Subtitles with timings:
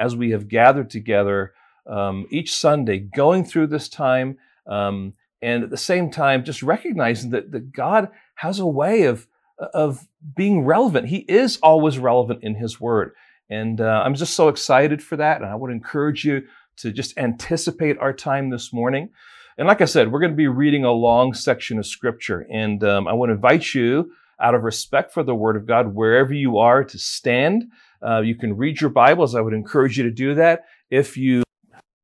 [0.00, 1.52] as we have gathered together
[1.86, 7.30] um, each Sunday, going through this time, um, and at the same time, just recognizing
[7.30, 9.26] that, that God has a way of,
[9.58, 11.08] of being relevant.
[11.08, 13.12] He is always relevant in His Word.
[13.48, 15.40] And uh, I'm just so excited for that.
[15.40, 16.42] And I would encourage you
[16.78, 19.10] to just anticipate our time this morning.
[19.58, 22.46] And like I said, we're going to be reading a long section of Scripture.
[22.50, 25.94] And um, I want to invite you, out of respect for the Word of God,
[25.94, 27.70] wherever you are, to stand.
[28.02, 29.34] Uh, you can read your Bibles.
[29.34, 30.64] I would encourage you to do that.
[30.90, 31.42] If you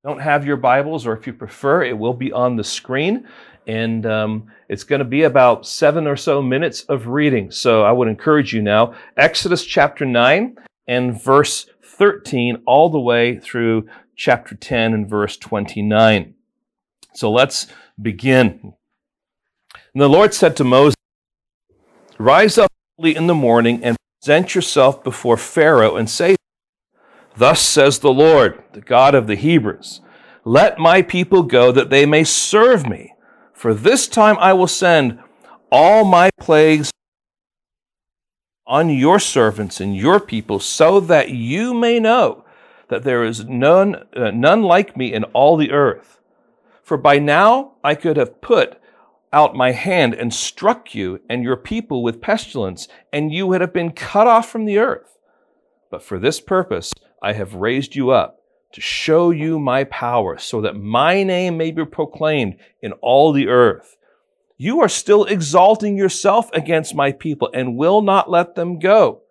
[0.05, 3.27] don't have your Bibles, or if you prefer, it will be on the screen.
[3.67, 7.51] And um, it's going to be about seven or so minutes of reading.
[7.51, 13.39] So I would encourage you now, Exodus chapter 9 and verse 13, all the way
[13.39, 16.35] through chapter 10 and verse 29.
[17.15, 17.67] So let's
[18.01, 18.75] begin.
[19.95, 20.95] And the Lord said to Moses,
[22.19, 26.35] Rise up early in the morning and present yourself before Pharaoh and say,
[27.37, 30.01] Thus says the Lord, the God of the Hebrews,
[30.45, 33.15] Let my people go that they may serve me.
[33.53, 35.21] For this time I will send
[35.71, 36.91] all my plagues
[38.67, 42.45] on your servants and your people, so that you may know
[42.89, 46.19] that there is none, uh, none like me in all the earth.
[46.83, 48.81] For by now I could have put
[49.33, 53.73] out my hand and struck you and your people with pestilence, and you would have
[53.73, 55.19] been cut off from the earth.
[55.91, 58.41] But for this purpose I have raised you up
[58.73, 63.49] to show you my power, so that my name may be proclaimed in all the
[63.49, 63.97] earth.
[64.59, 69.23] You are still exalting yourself against my people and will not let them go.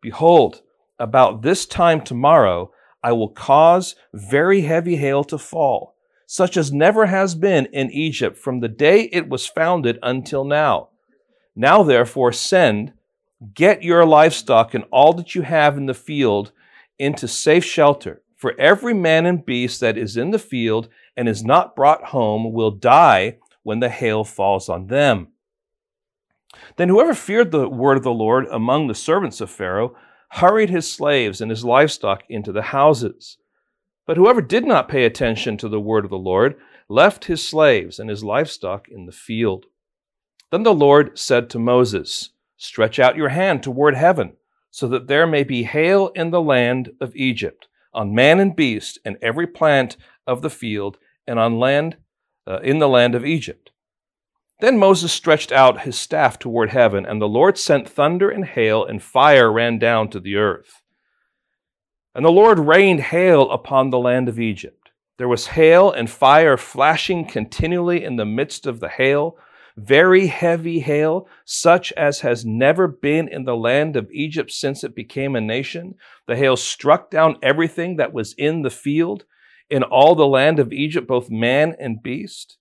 [0.00, 0.62] Behold,
[0.98, 5.94] about this time tomorrow, I will cause very heavy hail to fall,
[6.32, 10.88] such as never has been in Egypt from the day it was founded until now.
[11.56, 12.92] Now, therefore, send,
[13.52, 16.52] get your livestock and all that you have in the field
[17.00, 18.22] into safe shelter.
[18.36, 22.52] For every man and beast that is in the field and is not brought home
[22.52, 25.32] will die when the hail falls on them.
[26.76, 29.96] Then whoever feared the word of the Lord among the servants of Pharaoh
[30.28, 33.36] hurried his slaves and his livestock into the houses.
[34.10, 36.56] But whoever did not pay attention to the word of the Lord
[36.88, 39.66] left his slaves and his livestock in the field.
[40.50, 44.32] Then the Lord said to Moses, Stretch out your hand toward heaven,
[44.68, 48.98] so that there may be hail in the land of Egypt, on man and beast,
[49.04, 51.96] and every plant of the field, and on land
[52.48, 53.70] uh, in the land of Egypt.
[54.58, 58.84] Then Moses stretched out his staff toward heaven, and the Lord sent thunder and hail,
[58.84, 60.79] and fire ran down to the earth.
[62.14, 64.90] And the Lord rained hail upon the land of Egypt.
[65.18, 69.36] There was hail and fire flashing continually in the midst of the hail,
[69.76, 74.94] very heavy hail, such as has never been in the land of Egypt since it
[74.94, 75.94] became a nation.
[76.26, 79.24] The hail struck down everything that was in the field
[79.68, 82.58] in all the land of Egypt, both man and beast.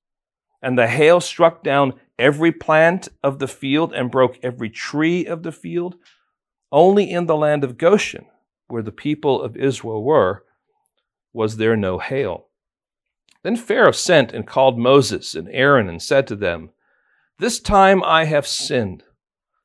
[0.61, 5.43] And the hail struck down every plant of the field and broke every tree of
[5.43, 5.95] the field.
[6.71, 8.25] Only in the land of Goshen,
[8.69, 10.43] where the people of Israel were,
[11.33, 12.47] was there no hail.
[13.43, 16.71] Then Pharaoh sent and called Moses and Aaron and said to them,
[17.37, 19.03] This time I have sinned.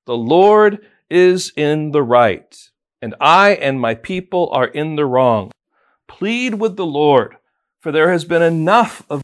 [0.07, 2.71] The Lord is in the right,
[3.01, 5.51] and I and my people are in the wrong.
[6.09, 7.37] Plead with the Lord,
[7.81, 9.23] for there has been enough of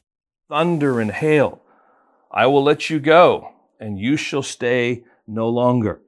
[0.49, 1.63] thunder and hail.
[2.31, 6.01] I will let you go, and you shall stay no longer.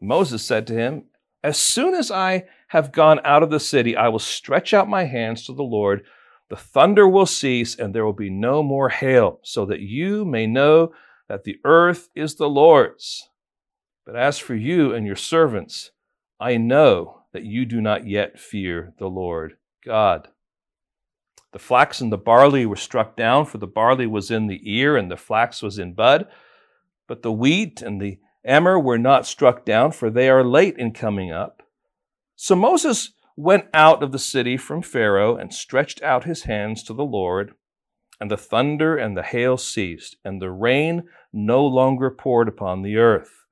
[0.00, 1.04] Moses said to him,
[1.44, 5.04] As soon as I have gone out of the city, I will stretch out my
[5.04, 6.04] hands to the Lord.
[6.50, 10.46] The thunder will cease, and there will be no more hail, so that you may
[10.46, 10.92] know
[11.28, 13.28] that the earth is the Lord's.
[14.06, 15.90] But as for you and your servants,
[16.38, 20.28] I know that you do not yet fear the Lord God.
[21.52, 24.96] The flax and the barley were struck down, for the barley was in the ear
[24.96, 26.28] and the flax was in bud.
[27.08, 30.92] But the wheat and the emmer were not struck down, for they are late in
[30.92, 31.59] coming up.
[32.42, 36.94] So Moses went out of the city from Pharaoh and stretched out his hands to
[36.94, 37.52] the Lord.
[38.18, 41.02] And the thunder and the hail ceased, and the rain
[41.34, 43.44] no longer poured upon the earth.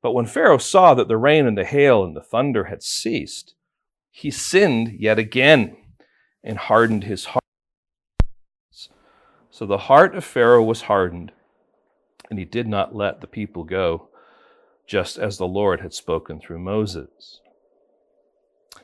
[0.00, 3.56] But when Pharaoh saw that the rain and the hail and the thunder had ceased,
[4.12, 5.76] he sinned yet again
[6.44, 7.42] and hardened his heart.
[9.50, 11.32] So the heart of Pharaoh was hardened,
[12.30, 14.08] and he did not let the people go,
[14.86, 17.40] just as the Lord had spoken through Moses.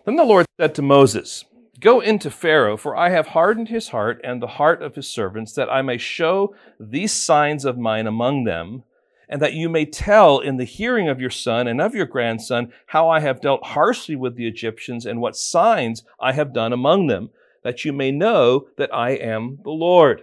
[0.06, 1.44] Then the Lord said to Moses,
[1.81, 5.53] Go into Pharaoh, for I have hardened his heart and the heart of his servants,
[5.55, 8.85] that I may show these signs of mine among them,
[9.29, 12.73] and that you may tell in the hearing of your son and of your grandson
[12.87, 17.09] how I have dealt harshly with the Egyptians and what signs I have done among
[17.09, 17.31] them,
[17.64, 20.23] that you may know that I am the Lord.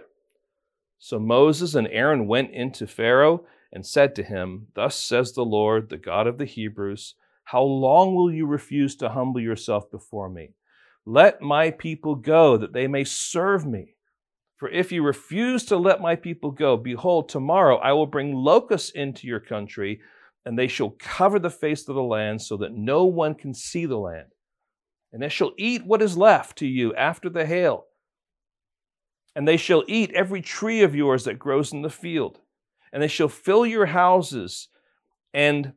[0.98, 5.90] So Moses and Aaron went into Pharaoh and said to him, Thus says the Lord,
[5.90, 10.54] the God of the Hebrews, How long will you refuse to humble yourself before me?
[11.06, 13.94] Let my people go, that they may serve me.
[14.56, 18.90] For if you refuse to let my people go, behold, tomorrow I will bring locusts
[18.90, 20.00] into your country,
[20.46, 23.84] and they shall cover the face of the land so that no one can see
[23.84, 24.28] the land.
[25.12, 27.86] And they shall eat what is left to you after the hail.
[29.36, 32.40] And they shall eat every tree of yours that grows in the field.
[32.92, 34.68] And they shall fill your houses
[35.32, 35.72] and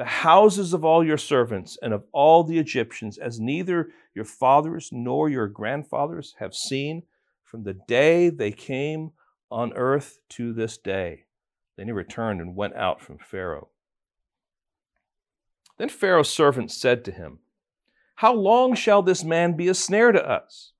[0.00, 4.88] the houses of all your servants and of all the Egyptians, as neither your fathers
[4.90, 7.02] nor your grandfathers have seen
[7.44, 9.10] from the day they came
[9.50, 11.24] on earth to this day.
[11.76, 13.68] Then he returned and went out from Pharaoh.
[15.76, 17.40] Then Pharaoh's servants said to him,
[18.14, 20.72] How long shall this man be a snare to us?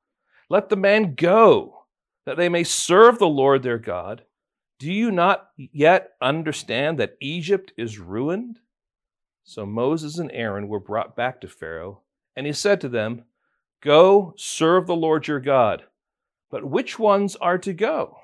[0.49, 1.85] Let the man go,
[2.25, 4.23] that they may serve the Lord their God.
[4.79, 8.61] Do you not yet understand that Egypt is ruined?
[9.51, 12.03] So Moses and Aaron were brought back to Pharaoh,
[12.37, 13.25] and he said to them,
[13.81, 15.87] Go serve the Lord your God.
[16.53, 18.19] But which ones are to go?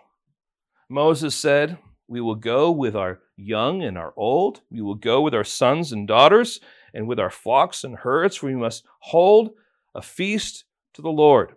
[0.89, 4.61] Moses said, We will go with our young and our old.
[4.71, 6.61] We will go with our sons and daughters,
[6.95, 9.51] and with our flocks and herds, for we must hold
[9.97, 10.63] a feast
[10.95, 11.57] to the Lord.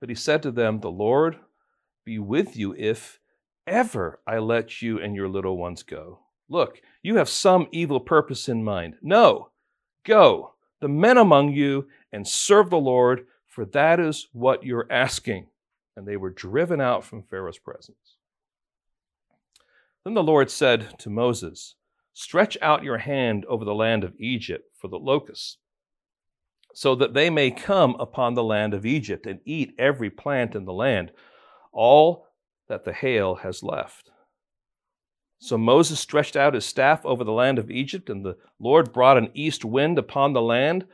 [0.00, 1.36] But he said to them, The Lord
[2.02, 3.20] be with you if
[3.66, 6.20] ever I let you and your little ones go.
[6.48, 8.96] Look, you have some evil purpose in mind.
[9.02, 9.50] No,
[10.04, 13.26] go, the men among you, and serve the Lord
[13.58, 15.48] for that is what you're asking.
[15.96, 18.18] And they were driven out from Pharaoh's presence.
[20.04, 21.74] Then the Lord said to Moses,
[22.12, 25.58] Stretch out your hand over the land of Egypt for the locusts,
[26.72, 30.64] so that they may come upon the land of Egypt and eat every plant in
[30.64, 31.10] the land,
[31.72, 32.28] all
[32.68, 34.12] that the hail has left.
[35.40, 39.18] So Moses stretched out his staff over the land of Egypt, and the Lord brought
[39.18, 40.86] an east wind upon the land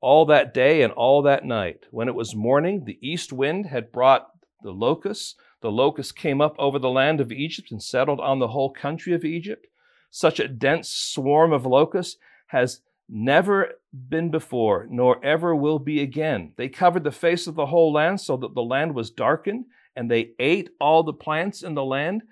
[0.00, 1.86] all that day and all that night.
[1.90, 4.28] When it was morning, the east wind had brought
[4.62, 5.36] the locusts.
[5.60, 9.12] The locusts came up over the land of Egypt and settled on the whole country
[9.14, 9.68] of Egypt.
[10.10, 12.18] Such a dense swarm of locusts
[12.48, 13.74] has never
[14.08, 16.52] been before, nor ever will be again.
[16.56, 20.10] They covered the face of the whole land so that the land was darkened, and
[20.10, 22.22] they ate all the plants in the land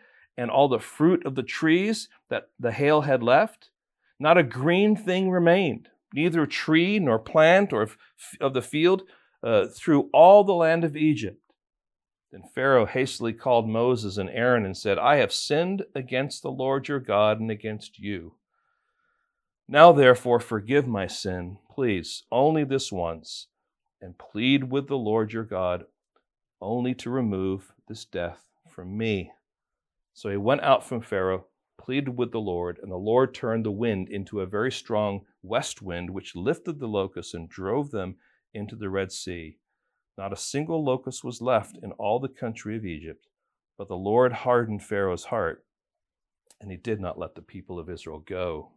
[0.40, 3.70] and all the fruit of the trees that the hail had left.
[4.18, 7.88] Not a green thing remained neither tree nor plant or
[8.40, 9.02] of the field
[9.42, 11.40] uh, through all the land of Egypt.
[12.32, 16.88] Then Pharaoh hastily called Moses and Aaron and said, I have sinned against the Lord
[16.88, 18.34] your God and against you.
[19.68, 23.46] Now, therefore, forgive my sin, please, only this once,
[24.00, 25.84] and plead with the Lord your God
[26.60, 29.32] only to remove this death from me.
[30.12, 31.46] So he went out from Pharaoh
[31.80, 35.80] pleaded with the Lord, and the Lord turned the wind into a very strong west
[35.80, 38.16] wind, which lifted the locusts and drove them
[38.52, 39.56] into the Red Sea.
[40.18, 43.26] Not a single locust was left in all the country of Egypt,
[43.78, 45.64] but the Lord hardened Pharaoh's heart,
[46.60, 48.72] and he did not let the people of Israel go.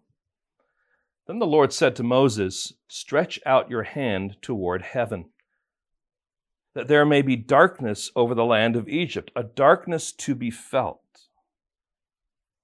[1.28, 5.26] Then the Lord said to Moses, Stretch out your hand toward heaven,
[6.74, 11.02] that there may be darkness over the land of Egypt, a darkness to be felt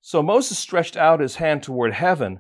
[0.02, 2.40] so Moses stretched out his hand toward heaven,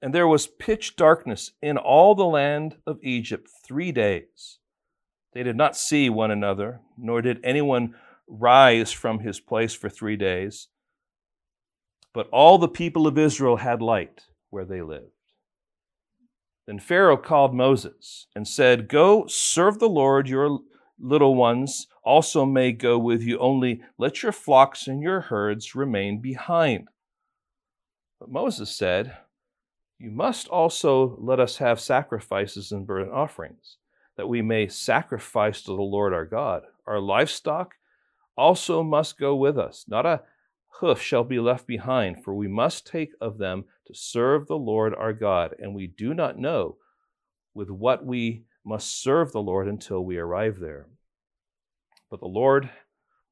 [0.00, 4.58] and there was pitch darkness in all the land of Egypt three days.
[5.32, 7.94] They did not see one another, nor did anyone
[8.28, 10.68] rise from his place for three days.
[12.12, 15.10] But all the people of Israel had light where they lived.
[16.66, 20.60] Then Pharaoh called Moses and said, Go serve the Lord, your
[20.98, 26.20] little ones also may go with you, only let your flocks and your herds remain
[26.20, 26.88] behind.
[28.18, 29.16] But Moses said,
[29.98, 33.76] You must also let us have sacrifices and burnt offerings,
[34.16, 36.62] that we may sacrifice to the Lord our God.
[36.86, 37.74] Our livestock
[38.36, 39.84] also must go with us.
[39.88, 40.22] Not a
[40.80, 44.94] hoof shall be left behind, for we must take of them to serve the Lord
[44.94, 46.76] our God, and we do not know
[47.54, 50.86] with what we must serve the Lord until we arrive there.
[52.10, 52.70] But the Lord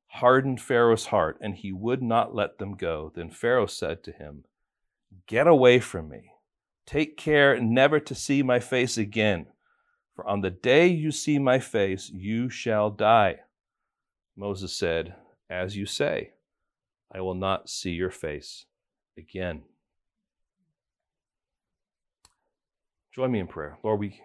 [0.06, 3.12] hardened Pharaoh's heart, and he would not let them go.
[3.14, 4.44] Then Pharaoh said to him,
[5.26, 6.32] Get away from me.
[6.86, 9.46] Take care never to see my face again,
[10.14, 13.40] for on the day you see my face, you shall die.
[14.36, 15.14] Moses said,
[15.48, 16.32] As you say,
[17.14, 18.66] I will not see your face
[19.16, 19.62] again.
[23.14, 23.78] Join me in prayer.
[23.82, 24.20] Lord, we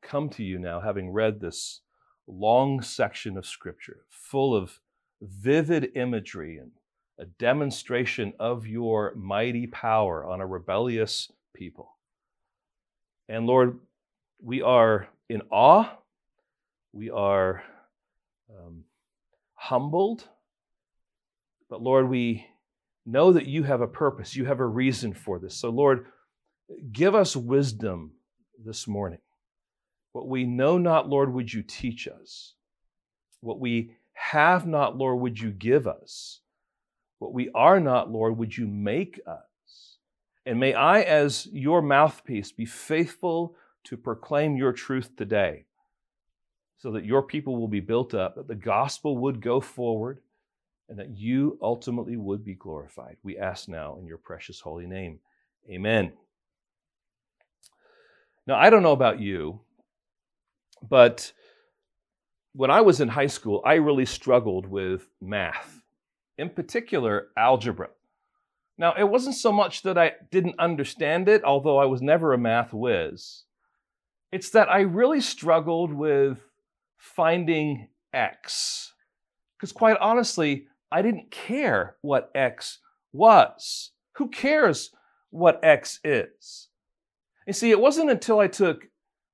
[0.00, 1.80] come to you now having read this
[2.28, 4.80] long section of Scripture full of
[5.20, 6.70] vivid imagery and
[7.18, 11.90] a demonstration of your mighty power on a rebellious people.
[13.28, 13.78] And Lord,
[14.40, 15.90] we are in awe,
[16.92, 17.62] we are
[18.50, 18.84] um,
[19.54, 20.24] humbled,
[21.68, 22.46] but Lord, we
[23.04, 25.54] know that you have a purpose, you have a reason for this.
[25.54, 26.06] So, Lord,
[26.92, 28.12] give us wisdom
[28.64, 29.18] this morning.
[30.12, 32.54] What we know not, Lord, would you teach us?
[33.40, 36.40] What we have not, Lord, would you give us?
[37.18, 39.96] What we are not, Lord, would you make us?
[40.46, 45.64] And may I, as your mouthpiece, be faithful to proclaim your truth today
[46.78, 50.20] so that your people will be built up, that the gospel would go forward,
[50.88, 53.16] and that you ultimately would be glorified.
[53.22, 55.18] We ask now in your precious holy name.
[55.68, 56.12] Amen.
[58.46, 59.60] Now, I don't know about you,
[60.88, 61.32] but
[62.54, 65.77] when I was in high school, I really struggled with math,
[66.38, 67.88] in particular, algebra.
[68.78, 72.38] Now, it wasn't so much that I didn't understand it, although I was never a
[72.38, 73.44] math whiz.
[74.30, 76.38] It's that I really struggled with
[76.96, 78.92] finding x.
[79.56, 82.78] Because quite honestly, I didn't care what x
[83.12, 83.90] was.
[84.12, 84.90] Who cares
[85.30, 86.68] what x is?
[87.46, 88.88] You see, it wasn't until I took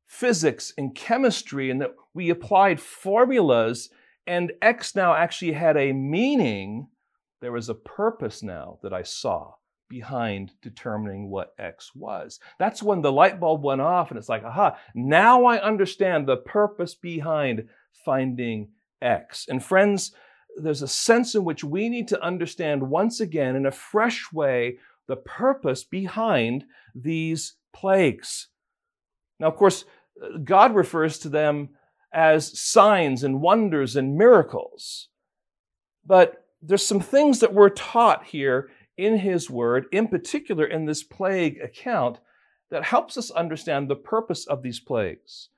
[0.06, 3.90] physics and chemistry and that we applied formulas
[4.26, 6.88] and X now actually had a meaning,
[7.44, 9.52] there was a purpose now that I saw
[9.88, 12.40] behind determining what X was.
[12.58, 16.38] That's when the light bulb went off and it's like, aha, now I understand the
[16.38, 17.68] purpose behind
[18.04, 18.70] finding
[19.02, 19.46] X.
[19.48, 20.12] And friends,
[20.56, 24.78] there's a sense in which we need to understand once again in a fresh way
[25.06, 28.48] the purpose behind these plagues.
[29.38, 29.84] Now, of course,
[30.44, 31.70] God refers to them
[32.12, 35.08] as signs and wonders and miracles.
[36.06, 41.02] But there's some things that we're taught here in His Word, in particular in this
[41.02, 42.20] plague account,
[42.70, 45.50] that helps us understand the purpose of these plagues.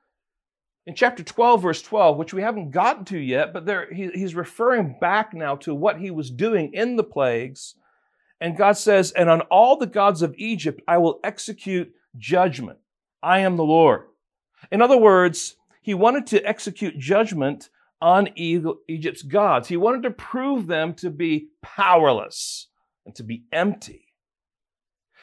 [0.86, 4.34] In chapter 12, verse 12, which we haven't gotten to yet, but there, he, he's
[4.34, 7.74] referring back now to what he was doing in the plagues.
[8.40, 12.78] And God says, And on all the gods of Egypt I will execute judgment.
[13.22, 14.02] I am the Lord.
[14.70, 19.68] In other words, he wanted to execute judgment on Egypt's gods.
[19.68, 22.68] He wanted to prove them to be powerless
[23.04, 24.06] and to be empty.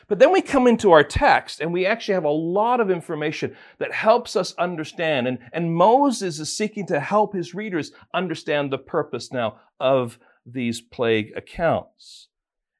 [0.08, 3.56] But then we come into our text and we actually have a lot of information
[3.80, 5.28] that helps us understand.
[5.28, 10.82] And, and Moses is seeking to help his readers understand the purpose now of these
[10.82, 12.28] plague accounts.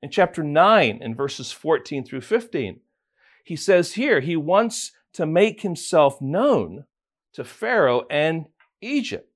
[0.02, 2.82] In chapter 9, in verses 14 through 15,
[3.46, 6.86] he says here he wants to make himself known
[7.34, 8.48] to Pharaoh and
[8.82, 9.33] Egypt.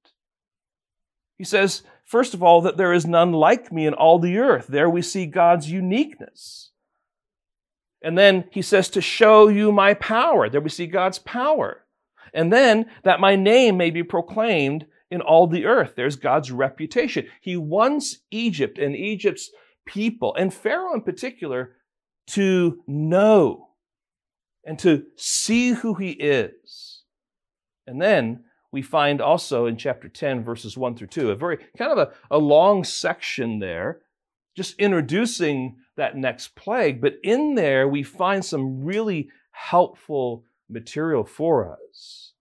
[1.38, 4.68] He says, first of all, that there is none like me in all the earth.
[4.68, 6.72] There we see God's uniqueness.
[8.02, 10.50] And then he says, to show you my power.
[10.50, 11.84] There we see God's power.
[12.34, 15.94] And then that my name may be proclaimed in all the earth.
[15.96, 17.28] There's God's reputation.
[17.42, 19.50] He wants Egypt and Egypt's
[19.86, 21.78] people, and Pharaoh in particular,
[22.28, 23.70] to know
[24.66, 27.04] and to see who he is.
[27.88, 31.92] And then we find also in chapter 10, verses 1 through 2, a very kind
[31.92, 34.02] of a, a long section there,
[34.56, 37.02] just introducing that next plague.
[37.02, 42.34] But in there, we find some really helpful material for us.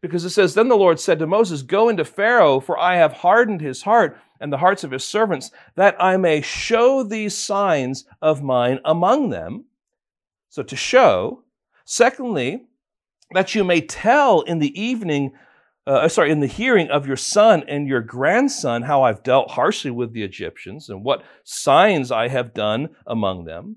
[0.00, 3.12] Because it says, Then the Lord said to Moses, Go into Pharaoh, for I have
[3.12, 8.06] hardened his heart and the hearts of his servants, that I may show these signs
[8.22, 9.66] of mine among them.
[10.48, 11.44] So to show,
[11.90, 12.66] Secondly,
[13.32, 15.32] that you may tell in the evening,
[15.90, 19.90] uh, sorry, in the hearing of your son and your grandson how I've dealt harshly
[19.90, 23.76] with the Egyptians and what signs I have done among them.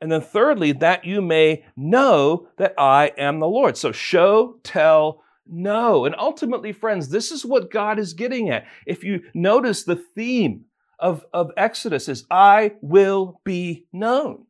[0.00, 3.76] And then thirdly, that you may know that I am the Lord.
[3.76, 6.04] So show, tell, know.
[6.04, 8.66] And ultimately, friends, this is what God is getting at.
[8.86, 10.64] If you notice the theme
[10.98, 14.46] of, of Exodus is I will be known.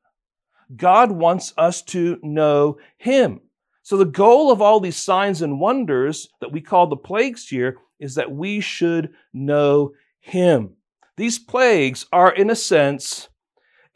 [0.75, 3.41] God wants us to know Him.
[3.87, 7.77] So, the goal of all these signs and wonders that we call the plagues here
[8.01, 10.71] is that we should know Him.
[11.17, 13.29] These plagues are, in a sense,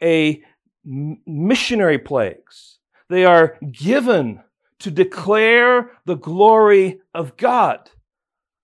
[0.01, 0.41] a
[0.85, 2.79] missionary plagues.
[3.09, 4.39] They are given
[4.79, 7.89] to declare the glory of God.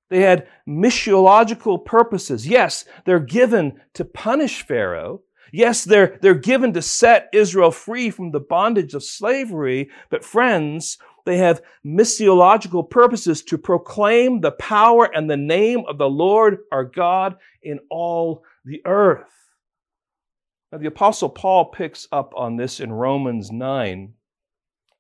[0.10, 2.48] They had missiological purposes.
[2.48, 8.32] Yes, they're given to punish Pharaoh, Yes, they're, they're given to set Israel free from
[8.32, 15.30] the bondage of slavery, but friends, they have missiological purposes to proclaim the power and
[15.30, 19.28] the name of the Lord our God in all the earth.
[20.72, 24.14] Now, the Apostle Paul picks up on this in Romans 9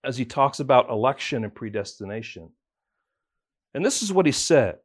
[0.03, 2.49] as he talks about election and predestination.
[3.73, 4.75] And this is what he says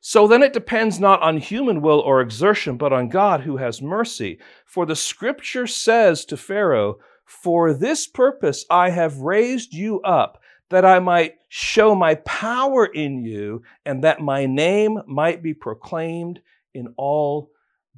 [0.00, 3.82] so then it depends not on human will or exertion, but on God who has
[3.82, 4.38] mercy.
[4.64, 6.98] For the scripture says to Pharaoh,
[7.28, 13.22] For this purpose I have raised you up, that I might show my power in
[13.22, 16.40] you, and that my name might be proclaimed
[16.72, 17.50] in all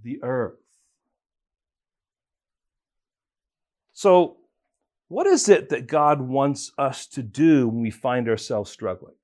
[0.02, 0.58] the earth.
[3.92, 4.38] So,
[5.06, 9.14] what is it that God wants us to do when we find ourselves struggling?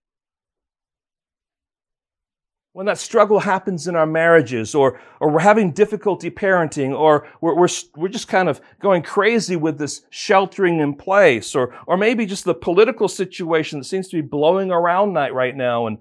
[2.76, 7.54] When that struggle happens in our marriages, or, or we're having difficulty parenting, or we're,
[7.54, 12.26] we're, we're just kind of going crazy with this sheltering in place, or, or maybe
[12.26, 15.97] just the political situation that seems to be blowing around night right now, and,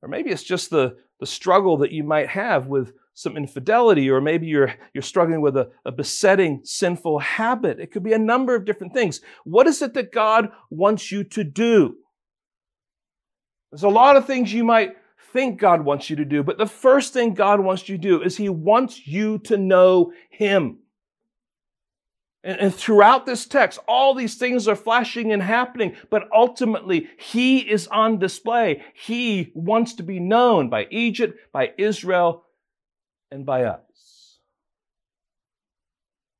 [0.00, 4.18] or maybe it's just the, the struggle that you might have with some infidelity, or
[4.18, 7.78] maybe you're, you're struggling with a, a besetting sinful habit.
[7.78, 9.20] It could be a number of different things.
[9.44, 11.96] What is it that God wants you to do?
[13.70, 14.96] There's a lot of things you might
[15.36, 18.22] think God wants you to do, but the first thing God wants you to do
[18.22, 20.78] is He wants you to know Him.
[22.42, 27.58] And, and, throughout this text, all these things are flashing and happening, but ultimately, He
[27.58, 28.82] is on display.
[28.94, 32.44] He wants to be known by Egypt, by Israel,
[33.30, 34.38] and by us.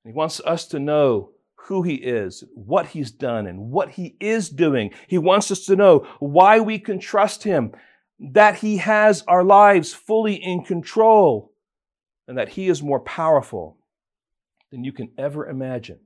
[0.04, 1.32] He wants us to know
[1.66, 4.92] who he is, what he's done, and what he is doing.
[5.08, 7.72] He wants us to know why we can trust him
[8.18, 11.52] that He has our lives fully in control
[12.26, 13.78] and that He is more powerful
[14.70, 16.00] than you can ever imagine.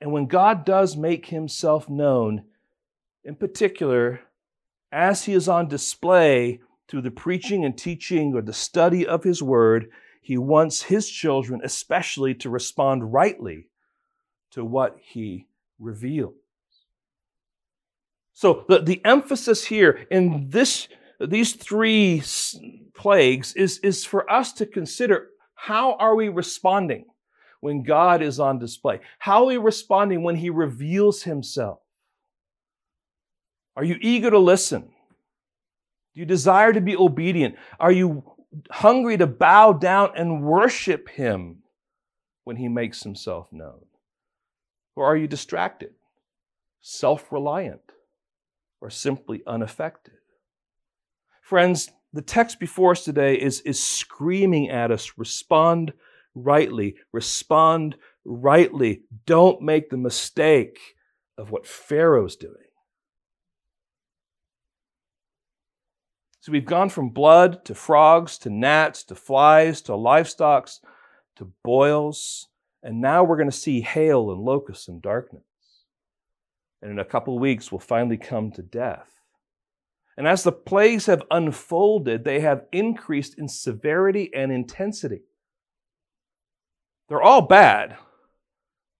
[0.00, 2.44] And when God does make Himself known,
[3.24, 4.20] in particular,
[4.92, 9.42] as He is on display through the preaching and teaching or the study of His
[9.42, 9.88] Word,
[10.22, 13.68] He wants His children especially to respond rightly
[14.52, 15.46] to what He
[15.78, 16.34] reveals.
[18.36, 22.22] So the, the emphasis here in this, these three
[22.94, 27.06] plagues is, is for us to consider how are we responding
[27.60, 29.00] when God is on display?
[29.18, 31.78] How are we responding when He reveals Himself?
[33.74, 34.82] Are you eager to listen?
[34.82, 37.54] Do you desire to be obedient?
[37.80, 38.22] Are you
[38.70, 41.62] hungry to bow down and worship Him
[42.44, 43.86] when He makes Himself known?
[44.94, 45.92] Or are you distracted,
[46.82, 47.80] self reliant?
[48.80, 50.14] Or simply unaffected.
[51.42, 55.92] Friends, the text before us today is, is screaming at us respond
[56.34, 59.02] rightly, respond rightly.
[59.26, 60.78] Don't make the mistake
[61.38, 62.54] of what Pharaoh's doing.
[66.40, 70.70] So we've gone from blood to frogs to gnats to flies to livestock
[71.36, 72.48] to boils,
[72.82, 75.42] and now we're going to see hail and locusts and darkness.
[76.86, 79.10] And in a couple weeks, we'll finally come to death.
[80.16, 85.22] And as the plagues have unfolded, they have increased in severity and intensity.
[87.08, 87.96] They're all bad,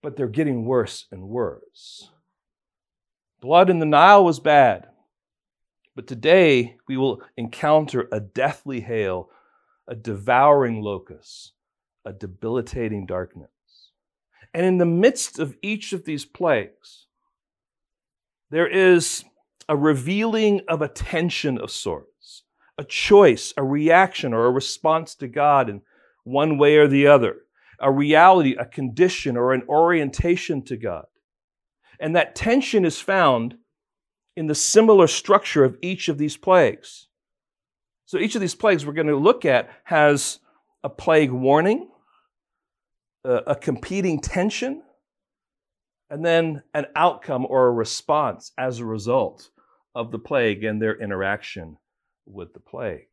[0.02, 2.10] but they're getting worse and worse.
[3.40, 4.88] Blood in the Nile was bad,
[5.94, 9.30] but today we will encounter a deathly hail,
[9.86, 11.52] a devouring locust,
[12.04, 13.92] a debilitating darkness.
[14.52, 17.05] And in the midst of each of these plagues,
[18.56, 19.22] there is
[19.68, 22.44] a revealing of a tension of sorts,
[22.78, 25.82] a choice, a reaction, or a response to God in
[26.24, 27.36] one way or the other,
[27.78, 31.04] a reality, a condition, or an orientation to God.
[32.00, 33.58] And that tension is found
[34.38, 37.08] in the similar structure of each of these plagues.
[38.06, 40.38] So each of these plagues we're going to look at has
[40.82, 41.90] a plague warning,
[43.22, 44.82] a, competing tension,
[46.10, 49.50] and then an outcome or a response as a result
[49.94, 51.78] of the plague and their interaction
[52.26, 53.08] with the plague.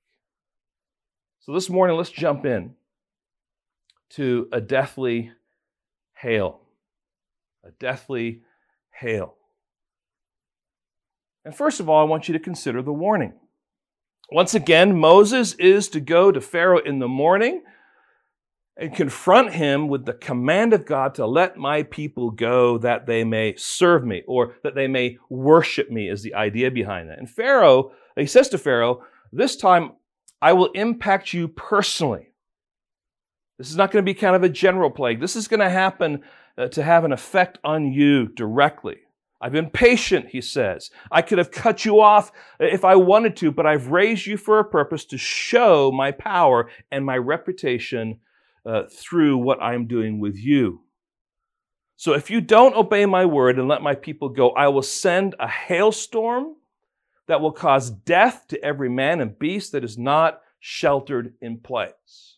[1.40, 2.76] So this morning, let's jump in
[4.12, 5.32] to a deathly
[6.14, 6.62] hail.
[7.66, 8.42] A deathly
[8.92, 9.36] hail.
[11.46, 13.34] And first of all, I want you to consider the warning.
[14.32, 17.64] Once again, Moses is to go to Pharaoh in the morning
[18.76, 23.24] and confront him with the command of God to let my people go that they
[23.24, 27.20] may serve me or that they may worship me, is the idea behind that.
[27.20, 29.92] And Pharaoh, he says to Pharaoh, This time
[30.42, 32.30] I will impact you personally.
[33.60, 35.22] This is not going to be kind of a general plague.
[35.22, 36.24] This is going to happen
[36.58, 38.98] uh, to have an effect on you directly.
[39.40, 40.90] I've been patient, he says.
[41.12, 44.58] I could have cut you off if I wanted to, but I've raised you for
[44.58, 48.20] a purpose to show my power and my reputation
[48.66, 50.82] uh, through what I'm doing with you.
[51.96, 55.36] So if you don't obey my word and let my people go, I will send
[55.40, 56.56] a hailstorm
[57.28, 62.38] that will cause death to every man and beast that is not sheltered in place.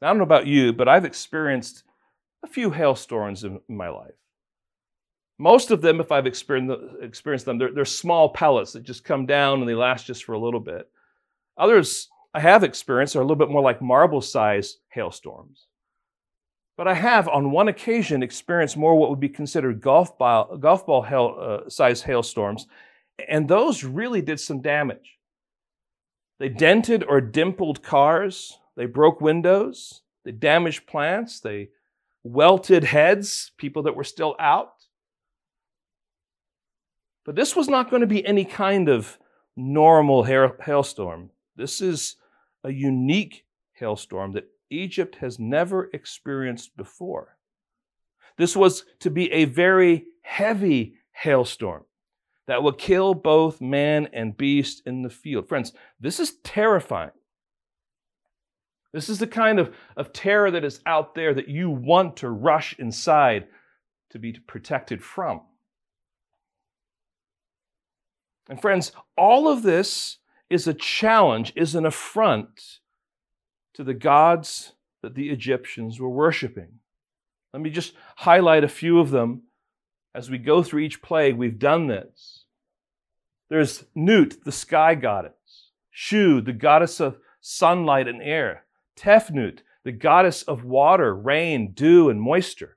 [0.00, 1.84] Now, I don't know about you, but I've experienced
[2.42, 4.12] a few hailstorms in my life.
[5.38, 9.60] Most of them, if I've experienced them, they're, they're small pellets that just come down
[9.60, 10.88] and they last just for a little bit.
[11.56, 15.66] Others I have experienced are a little bit more like marble sized hailstorms.
[16.76, 20.84] But I have, on one occasion, experienced more what would be considered golf ball, golf
[20.84, 22.66] ball hail, uh, sized hailstorms,
[23.28, 25.18] and those really did some damage.
[26.40, 31.68] They dented or dimpled cars, they broke windows, they damaged plants, they
[32.24, 34.72] welted heads, people that were still out.
[37.24, 39.16] But this was not going to be any kind of
[39.56, 41.30] normal hailstorm.
[41.54, 42.16] This is
[42.64, 47.36] a unique hailstorm that Egypt has never experienced before.
[48.36, 51.84] This was to be a very heavy hailstorm
[52.46, 55.48] that would kill both man and beast in the field.
[55.48, 57.12] Friends, this is terrifying.
[58.92, 62.30] This is the kind of, of terror that is out there that you want to
[62.30, 63.46] rush inside
[64.10, 65.40] to be protected from.
[68.48, 70.18] And friends, all of this
[70.50, 72.80] is a challenge, is an affront
[73.74, 76.80] to the gods that the Egyptians were worshiping.
[77.52, 79.42] Let me just highlight a few of them
[80.14, 81.36] as we go through each plague.
[81.36, 82.44] We've done this.
[83.48, 88.64] There's Nut, the sky goddess, Shu, the goddess of sunlight and air,
[88.96, 92.76] Tefnut, the goddess of water, rain, dew, and moisture,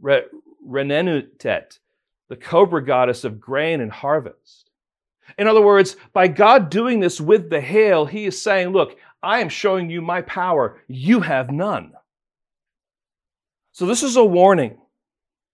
[0.00, 0.24] Re-
[0.66, 1.78] Renenutet,
[2.28, 4.67] the cobra goddess of grain and harvest,
[5.36, 9.40] in other words, by God doing this with the hail, He is saying, Look, I
[9.40, 10.80] am showing you my power.
[10.86, 11.92] You have none.
[13.72, 14.78] So, this is a warning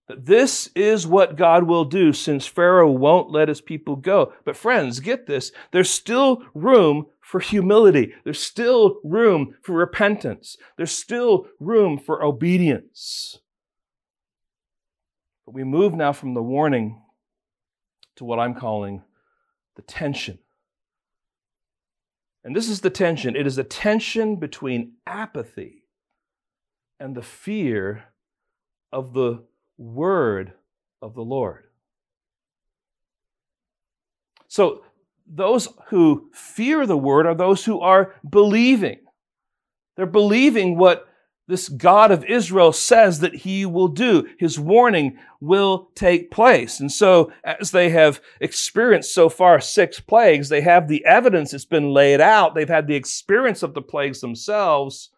[0.08, 4.32] that this is what God will do since Pharaoh won't let his people go.
[4.44, 10.92] But, friends, get this there's still room for humility, there's still room for repentance, there's
[10.92, 13.38] still room for obedience.
[15.46, 17.00] But we move now from the warning
[18.16, 19.02] to what I'm calling
[19.76, 20.38] the tension.
[22.44, 25.84] And this is the tension it is a tension between apathy
[27.00, 28.04] and the fear
[28.92, 29.42] of the
[29.76, 30.52] word
[31.02, 31.64] of the Lord.
[34.48, 34.84] So,
[35.26, 39.00] those who fear the word are those who are believing.
[39.96, 41.08] They're believing what
[41.46, 44.26] this God of Israel says that he will do.
[44.38, 46.80] His warning will take place.
[46.80, 51.66] And so, as they have experienced so far six plagues, they have the evidence, that's
[51.66, 52.54] been laid out.
[52.54, 55.10] They've had the experience of the plagues themselves.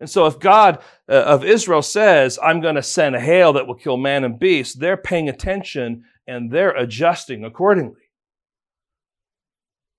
[0.00, 0.78] And so, if God
[1.10, 4.38] uh, of Israel says, I'm going to send a hail that will kill man and
[4.38, 8.00] beast, they're paying attention and they're adjusting accordingly.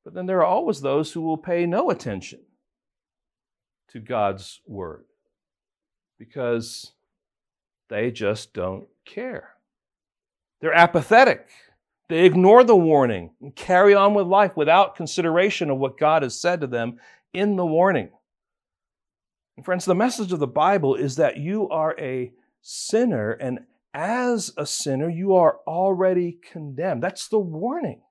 [0.04, 2.40] But then there are always those who will pay no attention
[3.92, 5.06] to God's word
[6.22, 6.92] because
[7.90, 9.56] they just don't care.
[10.60, 11.48] They're apathetic.
[12.10, 16.40] They ignore the warning and carry on with life without consideration of what God has
[16.40, 17.00] said to them
[17.34, 18.12] in the warning.
[19.58, 22.32] And friends, the message of the Bible is that you are a
[22.62, 27.02] sinner, and as a sinner, you are already condemned.
[27.02, 28.04] That's the warning.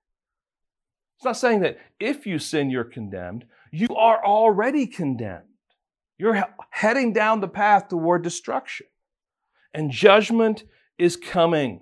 [1.18, 3.44] It's not saying that if you sin, you're condemned.
[3.70, 5.44] You are already condemned.
[6.20, 8.87] You're heading down the path toward destruction.
[9.72, 10.64] And judgment
[10.98, 11.80] is coming.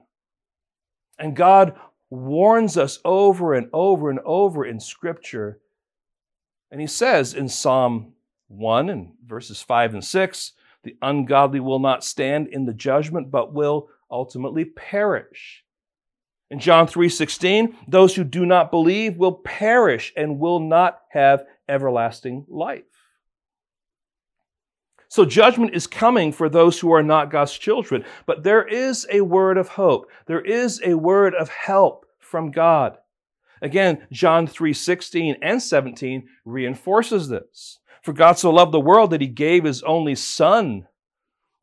[1.19, 1.77] And God
[2.09, 5.59] warns us over and over and over in Scripture.
[6.71, 8.13] And He says in Psalm
[8.47, 10.53] 1 and verses 5 and 6
[10.85, 15.65] the ungodly will not stand in the judgment, but will ultimately perish.
[16.49, 22.47] In John 3:16, those who do not believe will perish and will not have everlasting
[22.49, 22.98] life.
[25.09, 28.05] So judgment is coming for those who are not God's children.
[28.27, 30.11] But there is a word of hope.
[30.27, 32.99] There is a word of help from God.
[33.63, 37.79] Again, John 3 16 and 17 reinforces this.
[38.03, 40.87] For God so loved the world that he gave his only Son,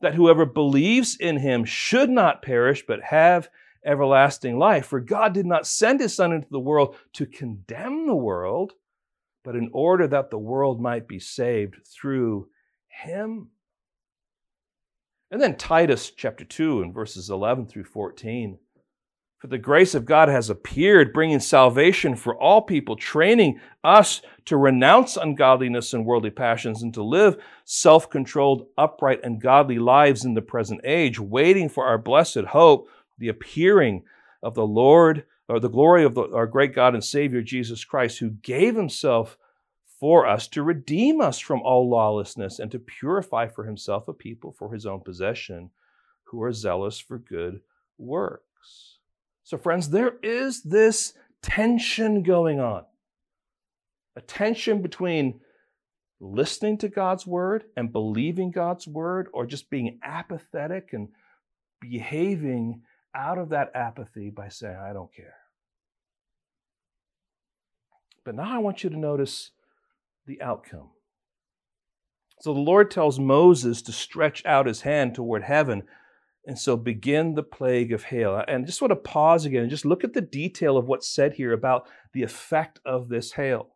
[0.02, 3.50] that whoever believes in him should not perish, but have
[3.86, 4.88] everlasting life.
[4.88, 8.74] For God did not send his Son into the world to condemn the world,
[9.44, 12.50] but in order that the world might be saved through
[13.04, 13.50] him.
[15.32, 18.60] And then Titus chapter 2 and verses 11 through 14.
[19.40, 24.58] For the grace of God has appeared, bringing salvation for all people, training us to
[24.58, 30.34] renounce ungodliness and worldly passions and to live self controlled, upright, and godly lives in
[30.34, 34.04] the present age, waiting for our blessed hope, the appearing
[34.42, 38.20] of the Lord, or the glory of the, our great God and Savior Jesus Christ,
[38.20, 39.38] who gave himself
[40.06, 44.52] for us to redeem us from all lawlessness and to purify for himself a people
[44.52, 45.72] for his own possession
[46.26, 47.60] who are zealous for good
[47.98, 49.00] works.
[49.44, 52.86] So, friends, there is this tension going on
[54.16, 55.40] a tension between
[56.20, 61.08] listening to God's word and believing God's word, or just being apathetic and
[61.82, 62.84] behaving
[63.16, 65.38] out of that apathy by saying, I don't care.
[68.24, 69.50] But now I want you to notice
[70.26, 70.90] the outcome.
[72.42, 75.84] So the Lord tells Moses to stretch out his hand toward heaven
[76.46, 78.44] and so begin the plague of hail.
[78.48, 81.34] And just want to pause again and just look at the detail of what's said
[81.34, 83.76] here about the effect of this hail.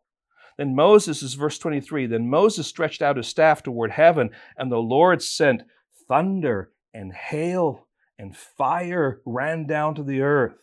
[0.56, 2.06] Then Moses is verse 23.
[2.06, 5.62] Then Moses stretched out his staff toward heaven, and the Lord sent
[6.08, 7.86] thunder and hail,
[8.18, 10.56] and fire ran down to the earth.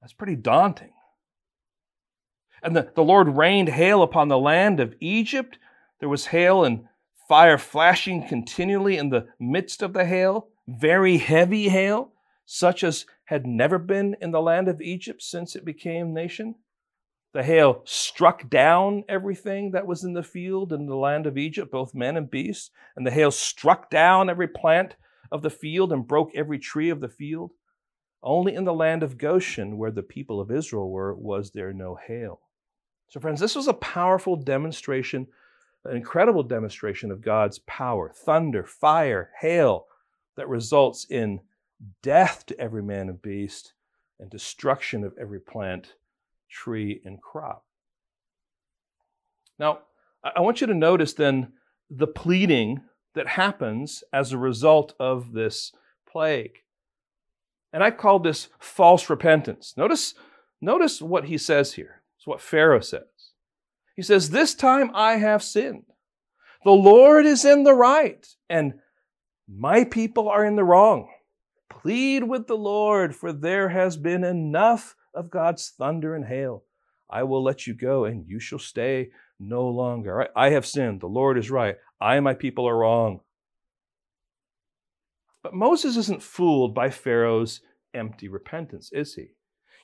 [0.00, 0.92] That's pretty daunting.
[2.62, 5.58] And the, the Lord rained hail upon the land of Egypt.
[5.98, 6.86] There was hail and
[7.28, 12.12] fire flashing continually in the midst of the hail very heavy hail,
[12.44, 16.54] such as had never been in the land of Egypt since it became nation.
[17.32, 21.70] The hail struck down everything that was in the field in the land of Egypt,
[21.70, 22.70] both men and beasts.
[22.96, 24.96] And the hail struck down every plant
[25.30, 27.52] of the field and broke every tree of the field.
[28.22, 31.94] Only in the land of Goshen, where the people of Israel were, was there no
[31.94, 32.40] hail.
[33.10, 35.26] So, friends, this was a powerful demonstration,
[35.84, 39.86] an incredible demonstration of God's power thunder, fire, hail,
[40.36, 41.40] that results in
[42.02, 43.72] death to every man and beast
[44.20, 45.94] and destruction of every plant,
[46.48, 47.64] tree, and crop.
[49.58, 49.80] Now,
[50.22, 51.52] I want you to notice then
[51.90, 52.82] the pleading
[53.14, 55.72] that happens as a result of this
[56.08, 56.58] plague.
[57.72, 59.74] And I call this false repentance.
[59.76, 60.14] Notice,
[60.60, 61.99] notice what he says here.
[62.20, 63.30] It's what Pharaoh says.
[63.96, 65.84] He says, This time I have sinned.
[66.64, 68.74] The Lord is in the right, and
[69.48, 71.08] my people are in the wrong.
[71.70, 76.64] Plead with the Lord, for there has been enough of God's thunder and hail.
[77.08, 80.28] I will let you go, and you shall stay no longer.
[80.36, 81.00] I have sinned.
[81.00, 81.76] The Lord is right.
[81.98, 83.20] I and my people are wrong.
[85.42, 87.62] But Moses isn't fooled by Pharaoh's
[87.94, 89.28] empty repentance, is he?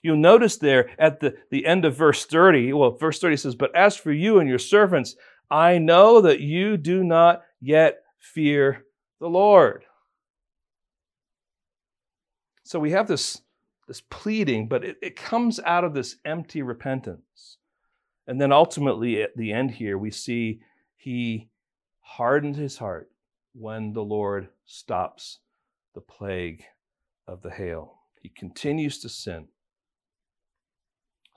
[0.07, 3.75] You'll notice there at the, the end of verse 30, well, verse 30 says, But
[3.75, 5.17] as for you and your servants,
[5.51, 8.85] I know that you do not yet fear
[9.19, 9.85] the Lord.
[12.63, 13.43] So we have this,
[13.89, 17.57] this pleading, but it, it comes out of this empty repentance.
[18.29, 20.61] And then ultimately, at the end here, we see
[20.97, 21.49] he
[21.99, 23.11] hardened his heart
[23.55, 25.41] when the Lord stops
[25.97, 26.63] the plague
[27.27, 28.03] of the hail.
[28.23, 29.49] He continues to sin.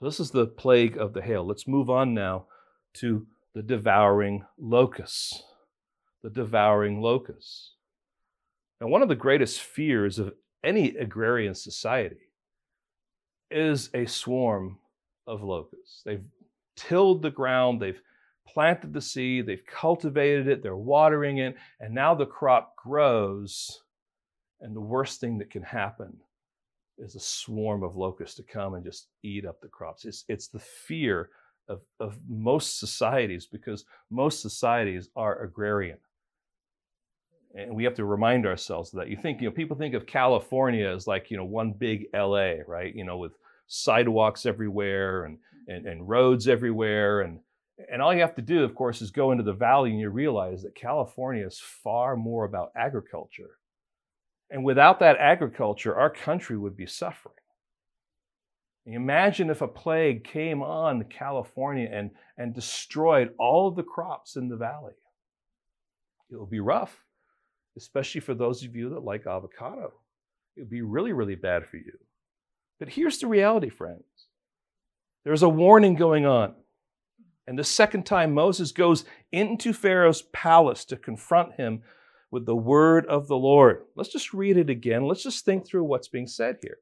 [0.00, 1.46] This is the plague of the hail.
[1.46, 2.46] Let's move on now
[2.94, 5.42] to the devouring locusts
[6.22, 7.74] the devouring locusts.
[8.80, 10.32] Now, one of the greatest fears of
[10.62, 12.28] any agrarian society
[13.50, 14.78] is a swarm
[15.26, 16.02] of locusts.
[16.04, 16.24] They've
[16.76, 18.00] tilled the ground, they've
[18.46, 23.82] planted the seed, they've cultivated it, they're watering it, and now the crop grows.
[24.60, 26.18] And the worst thing that can happen
[27.00, 30.04] is a swarm of locusts to come and just eat up the crops.
[30.04, 31.30] It's, it's the fear
[31.68, 35.98] of, of most societies because most societies are agrarian.
[37.54, 39.08] And we have to remind ourselves that.
[39.08, 42.52] You think you know people think of california as like you know one big la
[42.66, 42.94] right?
[42.94, 43.32] You know with
[43.66, 47.22] sidewalks everywhere and and, and roads everywhere.
[47.22, 47.40] And
[47.90, 50.10] and all you have to do of course is go into the valley and you
[50.10, 53.58] realize that california is far more about agriculture
[54.50, 57.34] and without that agriculture our country would be suffering
[58.86, 64.48] Imagine if a plague came on California and, and destroyed all of the crops in
[64.48, 64.94] the valley.
[66.30, 66.98] It would be rough
[67.76, 69.92] especially for those of you that like avocado.
[70.56, 71.98] It would be really, really bad for you.
[72.78, 74.04] But here's the reality, friends
[75.24, 76.54] there's a warning going on.
[77.46, 81.82] And the second time Moses goes into Pharaoh's palace to confront him
[82.30, 83.82] with the word of the Lord.
[83.96, 85.06] Let's just read it again.
[85.06, 86.78] Let's just think through what's being said here.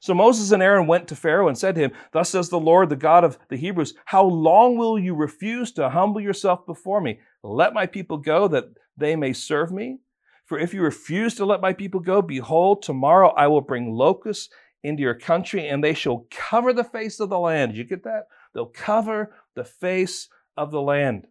[0.00, 2.88] So Moses and Aaron went to Pharaoh and said to him, Thus says the Lord,
[2.88, 7.20] the God of the Hebrews, How long will you refuse to humble yourself before me?
[7.44, 8.64] Let my people go that
[8.96, 9.98] they may serve me.
[10.44, 14.52] For if you refuse to let my people go, behold, tomorrow I will bring locusts
[14.82, 17.76] into your country, and they shall cover the face of the land.
[17.76, 18.24] You get that?
[18.52, 21.28] They'll cover the face of the land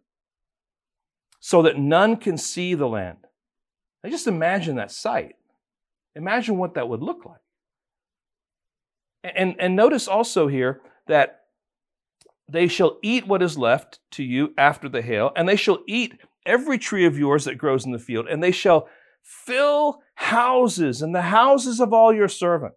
[1.44, 3.18] so that none can see the land.
[4.02, 5.34] Now just imagine that sight.
[6.14, 7.40] Imagine what that would look like.
[9.24, 11.40] And, and notice also here that
[12.48, 16.14] they shall eat what is left to you after the hail, and they shall eat
[16.46, 18.88] every tree of yours that grows in the field, and they shall
[19.20, 22.76] fill houses and the houses of all your servants.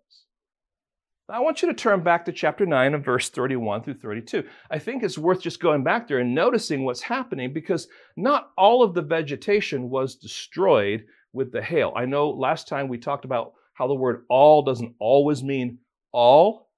[1.27, 4.43] I want you to turn back to chapter 9 and verse 31 through 32.
[4.69, 8.83] I think it's worth just going back there and noticing what's happening because not all
[8.83, 11.93] of the vegetation was destroyed with the hail.
[11.95, 15.79] I know last time we talked about how the word all doesn't always mean
[16.11, 16.69] all.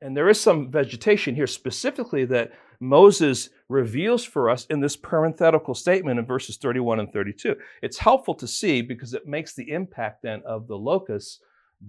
[0.00, 5.74] And there is some vegetation here specifically that Moses reveals for us in this parenthetical
[5.74, 7.56] statement in verses 31 and 32.
[7.82, 11.40] It's helpful to see because it makes the impact then of the locusts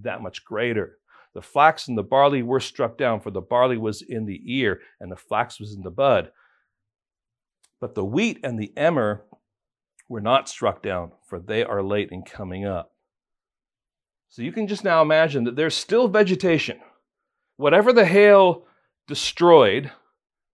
[0.02, 0.98] that much greater.
[1.34, 4.80] The flax and the barley were struck down, for the barley was in the ear
[5.00, 6.30] and the flax was in the bud.
[7.80, 9.24] But the wheat and the emmer
[10.08, 12.92] were not struck down, for they are late in coming up.
[14.28, 16.80] So you can just now imagine that there's still vegetation.
[17.56, 18.64] Whatever the hail
[19.08, 19.90] destroyed,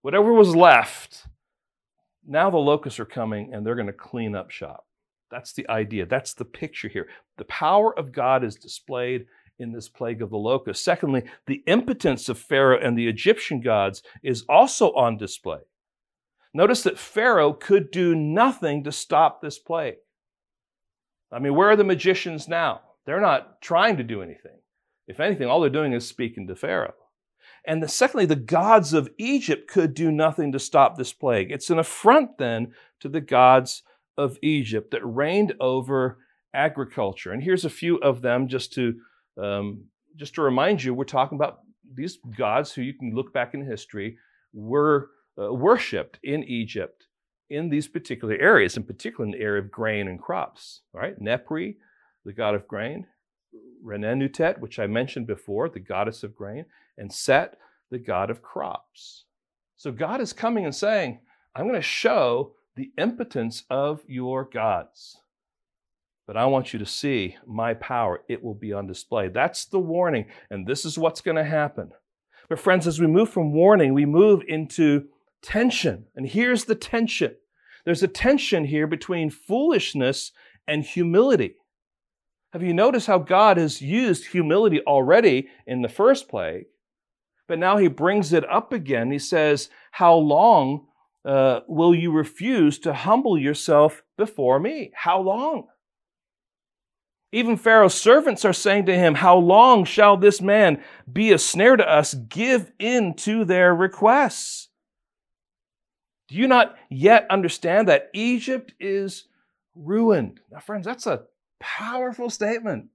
[0.01, 1.25] whatever was left,
[2.25, 4.85] now the locusts are coming and they're going to clean up shop.
[5.31, 6.05] That's the idea.
[6.05, 7.07] That's the picture here.
[7.37, 9.27] The power of God is displayed
[9.59, 10.83] in this plague of the locusts.
[10.83, 15.59] Secondly, the impotence of Pharaoh and the Egyptian gods is also on display.
[16.53, 19.97] Notice that Pharaoh could do nothing to stop this plague.
[21.31, 22.81] I mean, where are the magicians now?
[23.05, 24.57] They're not trying to do anything.
[25.07, 26.93] If anything, all they're doing is speaking to Pharaoh.
[27.65, 31.51] And the, secondly, the gods of Egypt could do nothing to stop this plague.
[31.51, 33.83] It's an affront then to the gods
[34.17, 36.19] of Egypt that reigned over
[36.53, 37.31] agriculture.
[37.31, 38.95] And here's a few of them just to
[39.41, 41.59] um, just to remind you, we're talking about
[41.93, 44.17] these gods who you can look back in history
[44.53, 45.09] were
[45.41, 47.07] uh, worshipped in Egypt
[47.49, 50.81] in these particular areas, in particular in the area of grain and crops.
[50.93, 51.77] Right, Nepri,
[52.25, 53.07] the god of grain,
[53.83, 56.65] Renenutet, which I mentioned before, the goddess of grain,
[56.97, 57.57] and Set,
[57.89, 59.25] the god of crops.
[59.77, 61.19] So God is coming and saying,
[61.55, 65.17] I'm going to show the impotence of your gods.
[66.29, 68.21] But I want you to see my power.
[68.29, 69.29] It will be on display.
[69.29, 71.89] That's the warning, and this is what's going to happen.
[72.47, 75.07] But, friends, as we move from warning, we move into
[75.41, 76.05] tension.
[76.15, 77.35] And here's the tension
[77.83, 80.31] there's a tension here between foolishness
[80.67, 81.55] and humility.
[82.53, 86.65] Have you noticed how God has used humility already in the first plague?
[87.47, 89.09] But now he brings it up again.
[89.09, 90.85] He says, How long
[91.25, 94.91] uh, will you refuse to humble yourself before me?
[94.93, 95.69] How long?
[97.31, 101.77] Even Pharaoh's servants are saying to him, How long shall this man be a snare
[101.77, 102.13] to us?
[102.13, 104.69] Give in to their requests.
[106.27, 109.25] Do you not yet understand that Egypt is
[109.75, 110.39] ruined?
[110.51, 111.23] Now, friends, that's a
[111.59, 112.87] Powerful statement.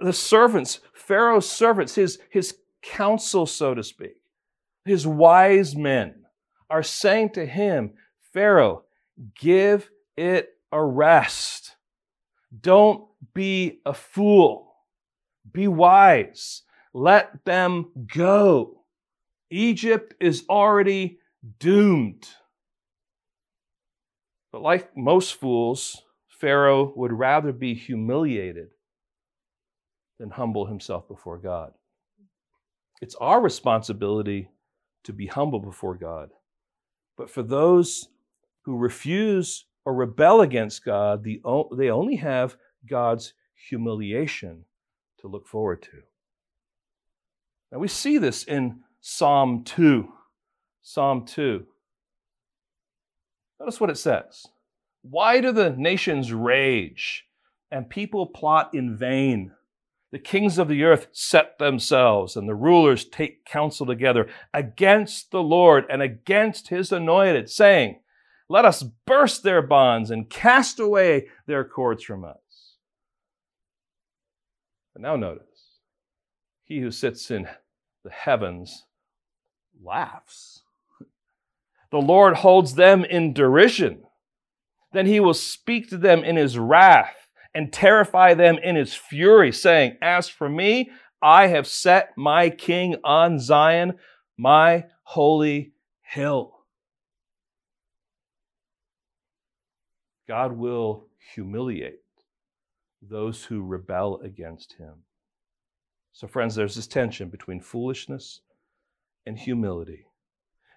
[0.00, 4.14] The servants, Pharaoh's servants, his, his council, so to speak,
[4.84, 6.26] his wise men
[6.68, 7.94] are saying to him,
[8.32, 8.84] Pharaoh,
[9.38, 11.74] give it a rest.
[12.58, 14.74] Don't be a fool.
[15.52, 16.62] Be wise.
[16.92, 18.84] Let them go.
[19.50, 21.18] Egypt is already
[21.58, 22.28] doomed.
[24.52, 28.68] But like most fools, Pharaoh would rather be humiliated
[30.18, 31.72] than humble himself before God.
[33.00, 34.48] It's our responsibility
[35.04, 36.30] to be humble before God.
[37.16, 38.08] But for those
[38.62, 41.42] who refuse or rebel against God, the,
[41.76, 42.56] they only have
[42.88, 43.34] God's
[43.68, 44.64] humiliation
[45.18, 46.02] to look forward to.
[47.72, 50.08] Now we see this in Psalm 2.
[50.82, 51.66] Psalm 2.
[53.58, 54.46] Notice what it says.
[55.02, 57.26] Why do the nations rage
[57.70, 59.52] and people plot in vain?
[60.12, 65.42] The kings of the earth set themselves, and the rulers take counsel together against the
[65.42, 68.00] Lord and against his anointed, saying,
[68.50, 72.74] Let us burst their bonds and cast away their cords from us.
[74.92, 75.44] But now notice,
[76.64, 77.46] he who sits in
[78.02, 78.86] the heavens
[79.80, 80.62] laughs.
[81.92, 84.02] The Lord holds them in derision.
[84.92, 89.52] Then he will speak to them in his wrath and terrify them in his fury,
[89.52, 90.90] saying, As for me,
[91.22, 93.98] I have set my king on Zion,
[94.36, 95.72] my holy
[96.02, 96.59] hill.
[100.30, 101.98] God will humiliate
[103.02, 104.94] those who rebel against him.
[106.12, 108.40] So, friends, there's this tension between foolishness
[109.26, 110.06] and humility.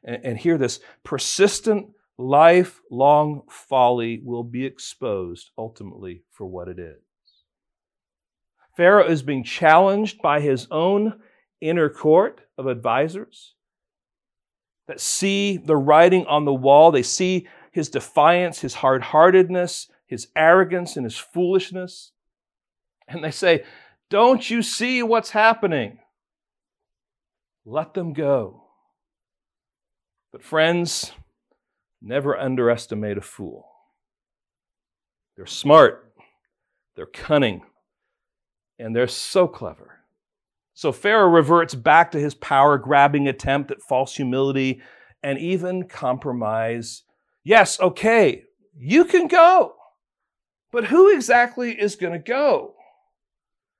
[0.04, 7.04] And, and hear this persistent, lifelong folly will be exposed ultimately for what it is.
[8.76, 11.22] Pharaoh is being challenged by his own
[11.62, 13.54] inner court of advisors
[14.88, 16.91] that see the writing on the wall.
[16.91, 22.12] They see his defiance, his hard heartedness, his arrogance, and his foolishness.
[23.08, 23.64] And they say,
[24.10, 26.00] Don't you see what's happening?
[27.66, 28.64] Let them go.
[30.32, 31.12] But, friends,
[32.02, 33.68] never underestimate a fool.
[35.36, 36.14] They're smart,
[36.96, 37.64] they're cunning,
[38.78, 40.00] and they're so clever.
[40.76, 44.82] So Pharaoh reverts back to his power grabbing attempt at false humility
[45.24, 47.04] and even compromise.
[47.44, 48.44] Yes, okay,
[48.78, 49.76] you can go,
[50.72, 52.76] but who exactly is going to go?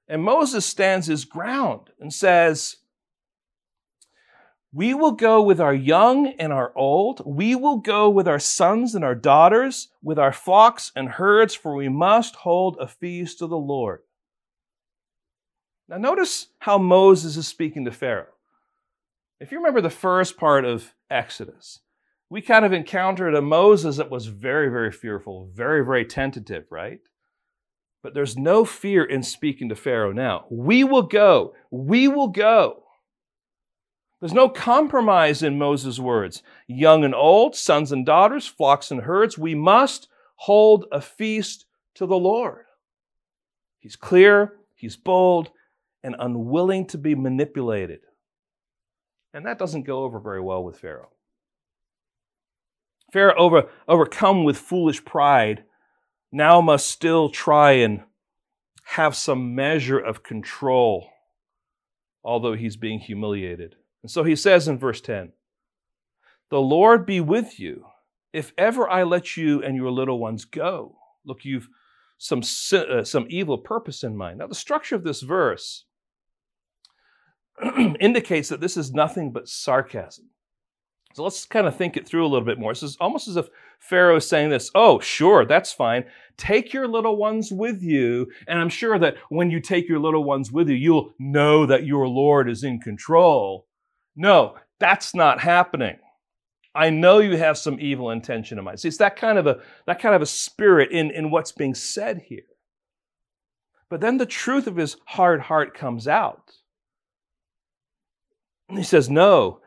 [0.08, 2.78] And Moses stands his ground and says,
[4.74, 7.22] We will go with our young and our old.
[7.26, 11.74] We will go with our sons and our daughters, with our flocks and herds, for
[11.74, 14.02] we must hold a feast to the Lord.
[15.88, 18.28] Now, notice how Moses is speaking to Pharaoh.
[19.40, 21.80] If you remember the first part of Exodus,
[22.34, 27.00] we kind of encountered a Moses that was very, very fearful, very, very tentative, right?
[28.02, 30.46] But there's no fear in speaking to Pharaoh now.
[30.50, 31.54] We will go.
[31.70, 32.86] We will go.
[34.20, 36.42] There's no compromise in Moses' words.
[36.66, 40.08] Young and old, sons and daughters, flocks and herds, we must
[40.38, 42.66] hold a feast to the Lord.
[43.78, 45.52] He's clear, he's bold,
[46.04, 48.00] and unwilling to be manipulated.
[49.36, 51.10] And that doesn't go over very well with Pharaoh.
[53.14, 55.64] Pharaoh, over, overcome with foolish pride,
[56.32, 58.02] now must still try and
[58.86, 61.10] have some measure of control,
[62.24, 63.76] although he's being humiliated.
[64.02, 65.32] And so he says in verse 10
[66.50, 67.86] The Lord be with you
[68.34, 70.96] if ever I let you and your little ones go.
[71.24, 71.70] Look, you've
[72.18, 72.42] some,
[72.74, 74.40] uh, some evil purpose in mind.
[74.40, 75.86] Now, the structure of this verse
[78.00, 80.30] indicates that this is nothing but sarcasm.
[81.14, 82.72] So let's kind of think it through a little bit more.
[82.72, 83.48] This is almost as if
[83.80, 86.06] Pharaoh is saying this, oh, sure, that's fine.
[86.38, 88.32] Take your little ones with you.
[88.48, 91.86] And I'm sure that when you take your little ones with you, you'll know that
[91.86, 93.68] your Lord is in control.
[94.16, 95.98] No, that's not happening.
[96.74, 98.80] I know you have some evil intention in mind.
[98.80, 101.76] See, it's that kind of a, that kind of a spirit in, in what's being
[101.76, 102.42] said here.
[103.90, 106.54] But then the truth of his hard heart comes out.
[108.70, 109.60] He says, No,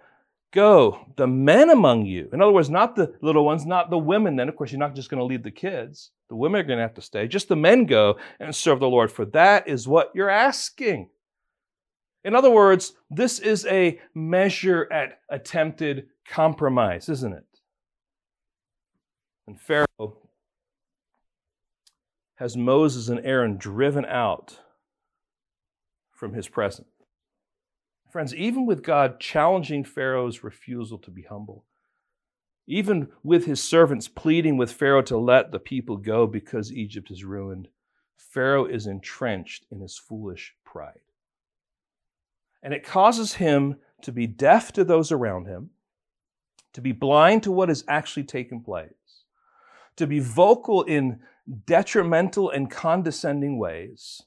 [0.57, 2.28] go, the men among you.
[2.32, 4.36] In other words, not the little ones, not the women.
[4.36, 6.11] Then, of course, you're not just going to leave the kids.
[6.30, 7.28] The women are going to have to stay.
[7.28, 11.11] Just the men go and serve the Lord, for that is what you're asking.
[12.24, 17.44] In other words, this is a measure at attempted compromise, isn't it?
[19.46, 20.16] And Pharaoh
[22.36, 24.59] has Moses and Aaron driven out
[26.12, 26.95] from his presence.
[28.16, 31.66] Friends, even with God challenging Pharaoh's refusal to be humble,
[32.66, 37.24] even with his servants pleading with Pharaoh to let the people go because Egypt is
[37.24, 37.68] ruined,
[38.16, 41.02] Pharaoh is entrenched in his foolish pride.
[42.62, 45.68] And it causes him to be deaf to those around him,
[46.72, 49.24] to be blind to what is actually taking place,
[49.96, 51.20] to be vocal in
[51.66, 54.22] detrimental and condescending ways,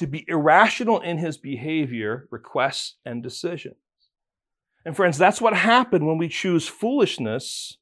[0.00, 3.76] to be irrational in his behavior, requests, and decisions.
[4.82, 7.76] And friends, that's what happened when we choose foolishness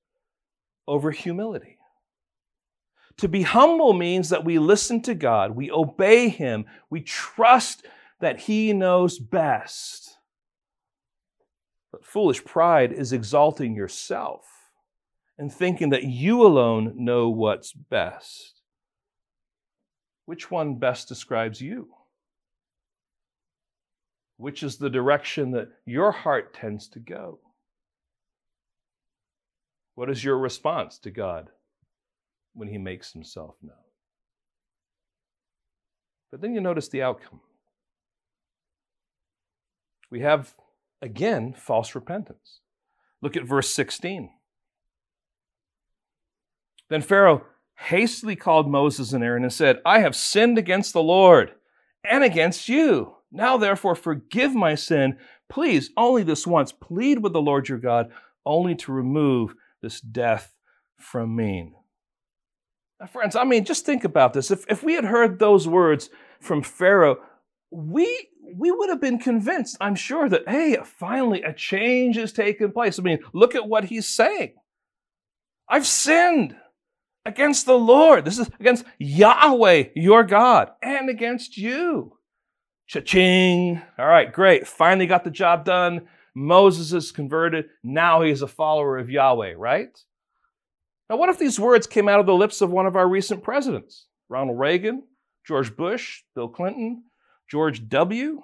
[0.88, 1.78] over humility.
[3.18, 7.86] To be humble means that we listen to God, we obey Him, we trust
[8.18, 10.18] that He knows best.
[11.92, 14.44] But foolish pride is exalting yourself
[15.38, 18.60] and thinking that you alone know what's best.
[20.24, 21.90] Which one best describes you?
[24.38, 27.40] Which is the direction that your heart tends to go.
[29.94, 31.50] What is your response to God
[32.54, 33.76] when He makes Himself known?
[36.30, 37.40] But then you notice the outcome.
[40.10, 40.54] We have,
[41.02, 42.60] again, false repentance.
[43.20, 44.30] Look at verse 16.
[46.88, 51.52] Then Pharaoh hastily called Moses and Aaron and said, I have sinned against the Lord
[52.04, 53.17] and against you.
[53.30, 55.18] Now, therefore, forgive my sin.
[55.48, 56.72] Please, only this once.
[56.72, 58.10] Plead with the Lord your God,
[58.46, 60.54] only to remove this death
[60.96, 61.72] from me.
[63.00, 64.50] Now, friends, I mean, just think about this.
[64.50, 66.10] If, if we had heard those words
[66.40, 67.18] from Pharaoh,
[67.70, 72.72] we, we would have been convinced, I'm sure, that, hey, finally a change has taken
[72.72, 72.98] place.
[72.98, 74.54] I mean, look at what he's saying.
[75.68, 76.56] I've sinned
[77.24, 78.24] against the Lord.
[78.24, 82.17] This is against Yahweh, your God, and against you.
[82.88, 83.80] Cha-ching.
[83.98, 84.66] All right, great.
[84.66, 86.08] Finally got the job done.
[86.34, 87.66] Moses is converted.
[87.84, 89.96] Now he's a follower of Yahweh, right?
[91.10, 93.42] Now, what if these words came out of the lips of one of our recent
[93.42, 94.06] presidents?
[94.28, 95.02] Ronald Reagan,
[95.46, 97.04] George Bush, Bill Clinton,
[97.50, 98.42] George W.,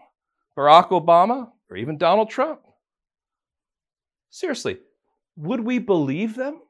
[0.57, 2.61] Barack Obama, or even Donald Trump?
[4.31, 4.79] Seriously,
[5.37, 6.61] would we believe them?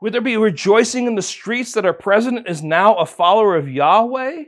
[0.00, 3.68] Would there be rejoicing in the streets that our president is now a follower of
[3.68, 4.44] Yahweh?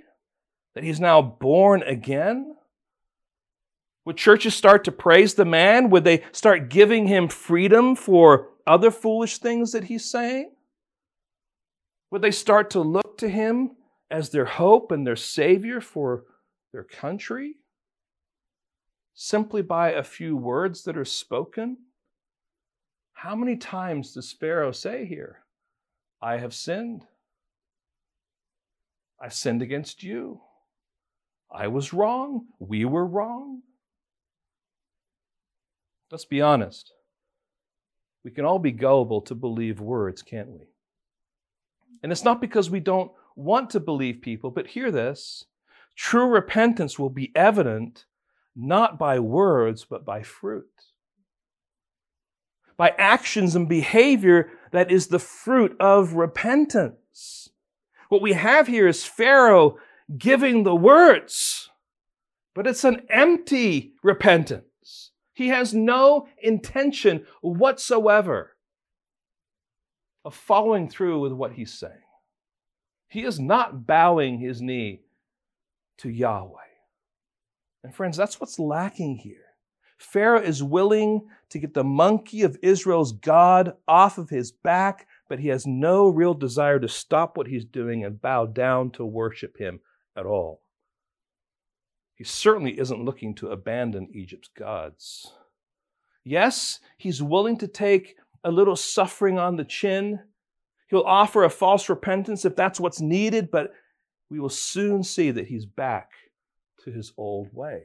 [0.74, 2.56] That he's now born again?
[4.04, 5.90] Would churches start to praise the man?
[5.90, 10.52] Would they start giving him freedom for other foolish things that he's saying?
[12.10, 13.76] Would they start to look to him
[14.10, 16.24] as their hope and their savior for
[16.72, 17.56] their country?
[19.14, 21.76] Simply by a few words that are spoken?
[23.12, 25.44] How many times does Pharaoh say here,
[26.22, 27.06] I have sinned?
[29.20, 30.40] I've sinned against you.
[31.52, 32.46] I was wrong.
[32.58, 33.62] We were wrong.
[36.10, 36.92] Let's be honest.
[38.24, 40.66] We can all be gullible to believe words, can't we?
[42.02, 45.44] And it's not because we don't want to believe people, but hear this
[45.96, 48.06] true repentance will be evident
[48.56, 50.68] not by words, but by fruit
[52.80, 57.50] by actions and behavior that is the fruit of repentance.
[58.08, 59.76] What we have here is Pharaoh
[60.18, 61.70] giving the words,
[62.54, 65.12] but it's an empty repentance.
[65.32, 68.56] He has no intention whatsoever
[70.24, 71.94] of following through with what he's saying.
[73.08, 75.02] He is not bowing his knee
[75.98, 76.56] to Yahweh.
[77.82, 79.36] And friends, that's what's lacking here.
[79.98, 85.38] Pharaoh is willing to get the monkey of Israel's God off of his back, but
[85.38, 89.58] he has no real desire to stop what he's doing and bow down to worship
[89.58, 89.80] him
[90.16, 90.62] at all.
[92.14, 95.32] He certainly isn't looking to abandon Egypt's gods.
[96.24, 100.20] Yes, he's willing to take a little suffering on the chin.
[100.88, 103.72] He'll offer a false repentance if that's what's needed, but
[104.28, 106.10] we will soon see that he's back
[106.84, 107.84] to his old ways.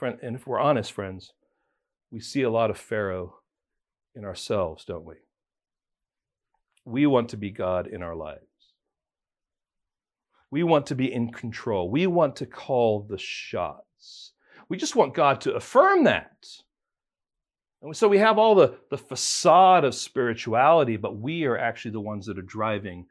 [0.00, 1.32] And if we're honest, friends,
[2.10, 3.36] we see a lot of Pharaoh
[4.14, 5.16] in ourselves, don't we?
[6.86, 8.40] We want to be God in our lives.
[10.50, 11.90] We want to be in control.
[11.90, 14.32] We want to call the shots.
[14.68, 16.46] We just want God to affirm that.
[17.82, 22.00] And so we have all the, the facade of spirituality, but we are actually the
[22.00, 23.06] ones that are driving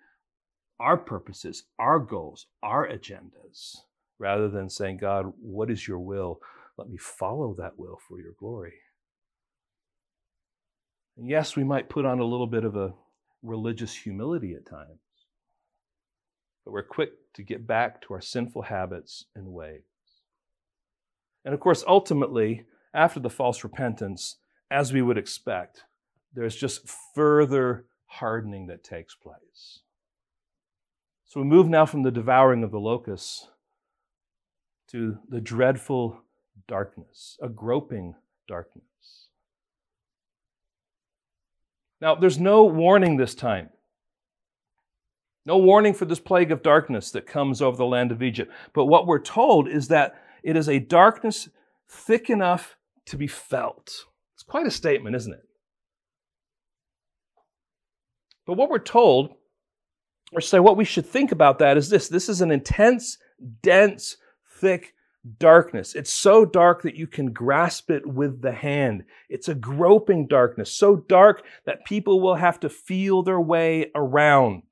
[0.79, 3.75] our purposes, our goals, our agendas,
[4.19, 6.39] rather than saying, God, what is your will?
[6.77, 8.73] Let me follow that will for your glory.
[11.17, 12.93] And yes, we might put on a little bit of a
[13.45, 14.99] religious humility at times,
[16.63, 19.83] but we're quick to get back to our sinful habits and ways.
[21.43, 24.37] And of course, ultimately, after the false repentance,
[24.71, 25.83] as we would expect,
[26.33, 29.81] there's just further hardening that takes place.
[31.25, 33.47] So we move now from the devouring of the locusts
[34.89, 36.21] to the dreadful
[36.67, 38.15] darkness, a groping
[38.47, 38.85] darkness.
[42.05, 43.69] Now, there's no warning this time.
[45.43, 48.53] No warning for this plague of darkness that comes over the land of Egypt.
[48.75, 51.49] But what we're told is that it is a darkness
[51.89, 52.77] thick enough
[53.07, 54.05] to be felt.
[54.35, 55.47] It's quite a statement, isn't it?
[58.45, 59.31] But what we're told,
[60.31, 63.17] or say what we should think about that is this this is an intense,
[63.63, 64.17] dense,
[64.61, 64.93] thick
[65.39, 65.95] darkness.
[65.95, 69.03] It's so dark that you can grasp it with the hand.
[69.29, 74.63] It's a groping darkness, so dark that people will have to feel their way around.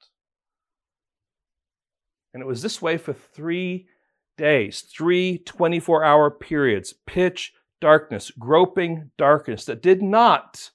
[2.34, 3.88] And it was this way for three
[4.38, 10.72] days, three 24 hour periods, pitch darkness, groping darkness that did not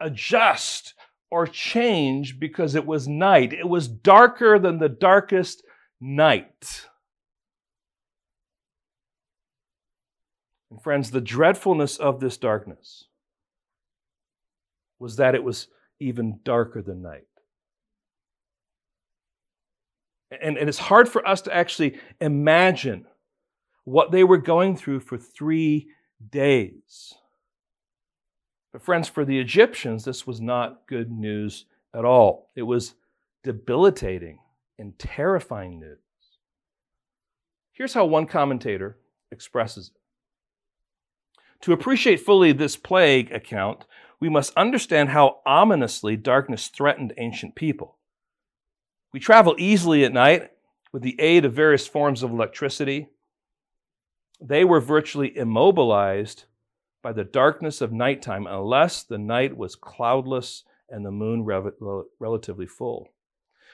[0.00, 0.94] adjust
[1.30, 3.52] or change because it was night.
[3.52, 5.62] It was darker than the darkest
[6.00, 6.86] night.
[10.70, 13.04] And friends, the dreadfulness of this darkness
[14.98, 15.68] was that it was
[16.00, 17.26] even darker than night.
[20.30, 23.06] And, and it's hard for us to actually imagine
[23.84, 25.88] what they were going through for three
[26.30, 27.14] days.
[28.72, 32.48] But, friends, for the Egyptians, this was not good news at all.
[32.56, 32.94] It was
[33.44, 34.40] debilitating
[34.78, 35.98] and terrifying news.
[37.72, 38.98] Here's how one commentator
[39.30, 40.00] expresses it.
[41.62, 43.84] To appreciate fully this plague account,
[44.20, 47.98] we must understand how ominously darkness threatened ancient people.
[49.12, 50.50] We travel easily at night
[50.92, 53.08] with the aid of various forms of electricity.
[54.40, 56.44] They were virtually immobilized
[57.02, 61.44] by the darkness of nighttime unless the night was cloudless and the moon
[62.18, 63.08] relatively full.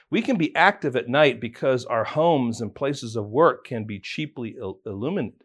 [0.09, 3.99] We can be active at night because our homes and places of work can be
[3.99, 5.43] cheaply il- illuminated.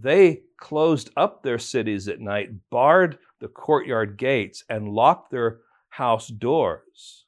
[0.00, 6.28] They closed up their cities at night, barred the courtyard gates, and locked their house
[6.28, 7.24] doors.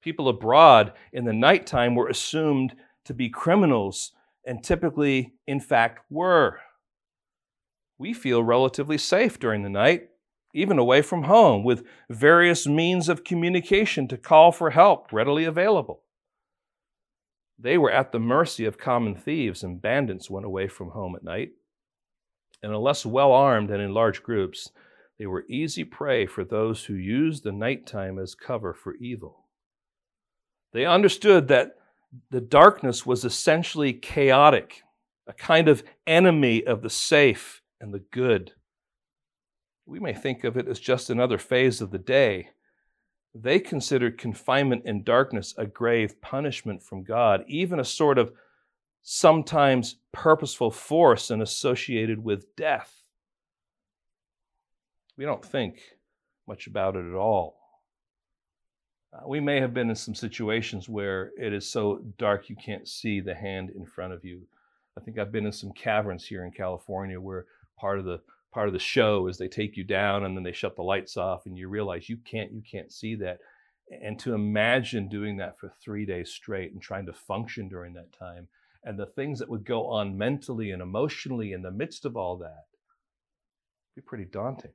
[0.00, 4.12] People abroad in the nighttime were assumed to be criminals
[4.46, 6.60] and typically, in fact, were.
[7.98, 10.10] We feel relatively safe during the night,
[10.52, 16.02] even away from home, with various means of communication to call for help readily available.
[17.58, 21.24] They were at the mercy of common thieves and bandits when away from home at
[21.24, 21.52] night
[22.64, 24.70] and unless well armed and in large groups,
[25.18, 29.44] they were easy prey for those who used the nighttime as cover for evil.
[30.72, 31.76] They understood that
[32.30, 34.82] the darkness was essentially chaotic,
[35.26, 38.52] a kind of enemy of the safe and the good.
[39.84, 42.48] We may think of it as just another phase of the day.
[43.34, 48.32] They considered confinement in darkness a grave punishment from God, even a sort of
[49.06, 53.02] sometimes purposeful force and associated with death.
[55.18, 55.78] We don't think
[56.48, 57.58] much about it at all.
[59.12, 62.88] Uh, we may have been in some situations where it is so dark you can't
[62.88, 64.40] see the hand in front of you.
[64.98, 67.44] I think I've been in some caverns here in California where
[67.78, 68.20] part of the
[68.52, 71.16] part of the show is they take you down and then they shut the lights
[71.16, 73.40] off and you realize you can't you can't see that
[73.90, 78.12] and to imagine doing that for 3 days straight and trying to function during that
[78.16, 78.46] time
[78.84, 82.36] and the things that would go on mentally and emotionally in the midst of all
[82.38, 82.64] that
[83.94, 84.72] be pretty daunting.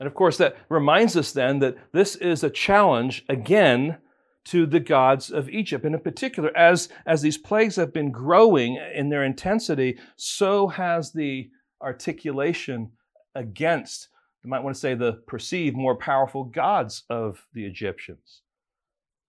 [0.00, 3.98] And of course, that reminds us then that this is a challenge again
[4.46, 5.84] to the gods of Egypt.
[5.84, 11.12] And in particular, as, as these plagues have been growing in their intensity, so has
[11.12, 11.50] the
[11.80, 12.90] articulation
[13.34, 14.08] against,
[14.42, 18.42] you might want to say, the perceived more powerful gods of the Egyptians.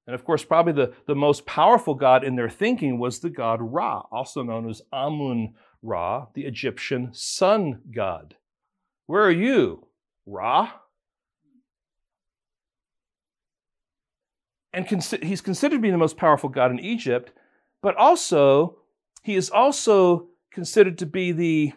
[0.06, 3.60] And of course, probably the, the most powerful god in their thinking was the god
[3.62, 8.36] Ra, also known as Amun Ra, the Egyptian sun god.
[9.08, 9.88] Where are you,
[10.26, 10.72] Ra?
[14.74, 14.88] And
[15.22, 17.32] he's considered to be the most powerful god in Egypt,
[17.82, 18.78] but also,
[19.22, 21.74] he is also considered to be the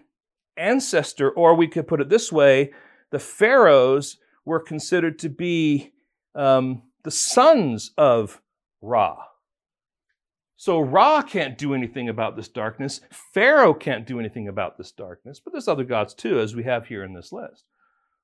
[0.56, 2.72] ancestor, or we could put it this way
[3.10, 5.92] the pharaohs were considered to be
[6.34, 8.42] um, the sons of
[8.82, 9.16] Ra.
[10.56, 13.00] So Ra can't do anything about this darkness.
[13.32, 16.88] Pharaoh can't do anything about this darkness, but there's other gods too, as we have
[16.88, 17.62] here in this list.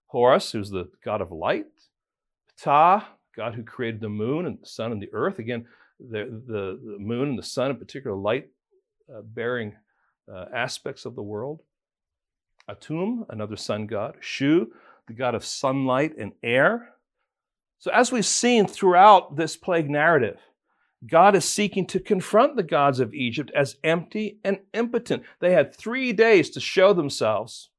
[0.06, 1.66] Horus, who's the god of light.
[2.60, 3.04] Ptah,
[3.36, 5.38] God who created the moon and the sun and the earth.
[5.38, 5.64] Again,
[6.00, 8.48] the, the, the moon and the sun, in particular, light
[9.08, 9.74] uh, bearing
[10.28, 11.60] uh, aspects of the world.
[12.68, 14.16] Atum, another sun god.
[14.18, 14.72] Shu,
[15.06, 16.91] the god of sunlight and air.
[17.82, 20.38] So, as we've seen throughout this plague narrative,
[21.04, 25.24] God is seeking to confront the gods of Egypt as empty and impotent.
[25.40, 27.70] They had three days to show themselves,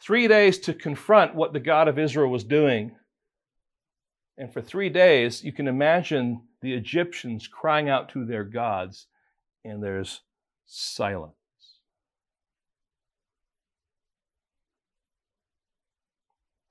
[0.00, 2.96] three days to confront what the God of Israel was doing.
[4.38, 9.06] And for three days, you can imagine the Egyptians crying out to their gods,
[9.66, 10.22] and there's
[10.64, 11.34] silence.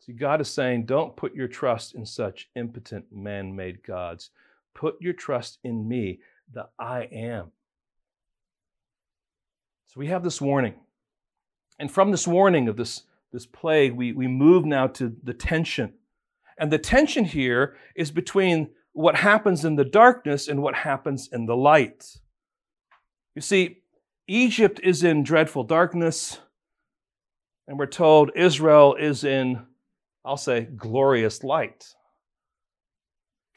[0.06, 4.30] See, God is saying, don't put your trust in such impotent man made gods.
[4.76, 6.20] Put your trust in me,
[6.53, 7.51] the I am.
[9.86, 10.76] So we have this warning.
[11.80, 13.01] And from this warning of this,
[13.34, 15.93] this plague, we, we move now to the tension.
[16.60, 21.47] And the tension here is between what happens in the darkness and what happens in
[21.47, 22.20] the light.
[23.34, 23.80] You see,
[24.28, 26.39] Egypt is in dreadful darkness,
[27.68, 29.66] and we're told Israel is in
[30.26, 31.93] I'll say, glorious light.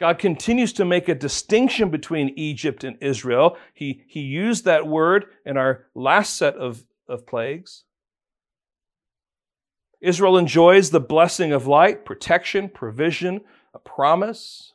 [0.00, 3.56] God continues to make a distinction between Egypt and Israel.
[3.74, 7.84] He, he used that word in our last set of, of plagues.
[10.00, 13.40] Israel enjoys the blessing of light, protection, provision,
[13.74, 14.74] a promise.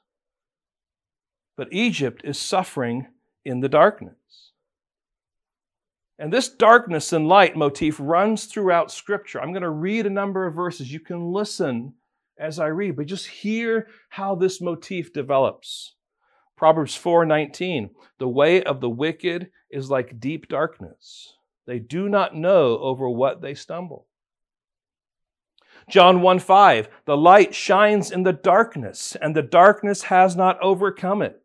[1.56, 3.08] but Egypt is suffering
[3.46, 4.16] in the darkness.
[6.20, 9.42] And this darkness and light motif runs throughout Scripture.
[9.42, 10.92] I'm going to read a number of verses.
[10.92, 11.94] You can listen
[12.38, 15.96] as I read, but just hear how this motif develops.
[16.56, 17.90] Proverbs 4:19
[18.20, 21.36] The way of the wicked is like deep darkness.
[21.66, 24.08] They do not know over what they stumble.
[25.90, 31.22] John 1 5, the light shines in the darkness, and the darkness has not overcome
[31.22, 31.42] it.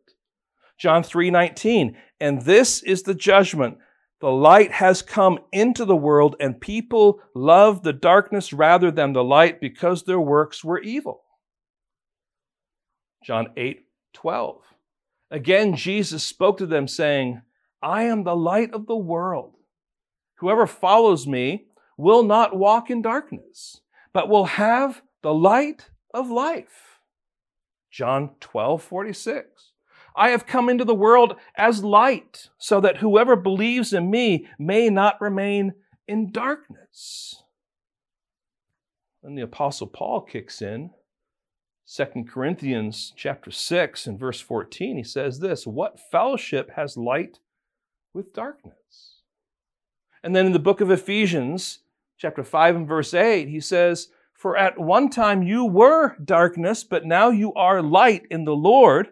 [0.77, 3.77] John 3 19, and this is the judgment.
[4.21, 9.23] The light has come into the world, and people love the darkness rather than the
[9.23, 11.23] light because their works were evil.
[13.23, 14.61] John 8 12.
[15.31, 17.41] Again, Jesus spoke to them, saying,
[17.81, 19.55] I am the light of the world.
[20.39, 21.67] Whoever follows me
[21.97, 23.81] will not walk in darkness,
[24.13, 26.99] but will have the light of life.
[27.91, 29.68] John 12 46.
[30.19, 34.89] I have come into the world as light, so that whoever believes in me may
[34.89, 35.75] not remain
[36.09, 37.41] in darkness.
[39.23, 40.89] Then the apostle Paul kicks in.
[41.87, 47.39] 2 Corinthians chapter 6 and verse 14, he says this, what fellowship has light
[48.13, 49.21] with darkness?
[50.21, 51.79] And then in the book of Ephesians,
[52.17, 57.05] chapter 5 and verse 8, he says, For at one time you were darkness, but
[57.05, 59.11] now you are light in the Lord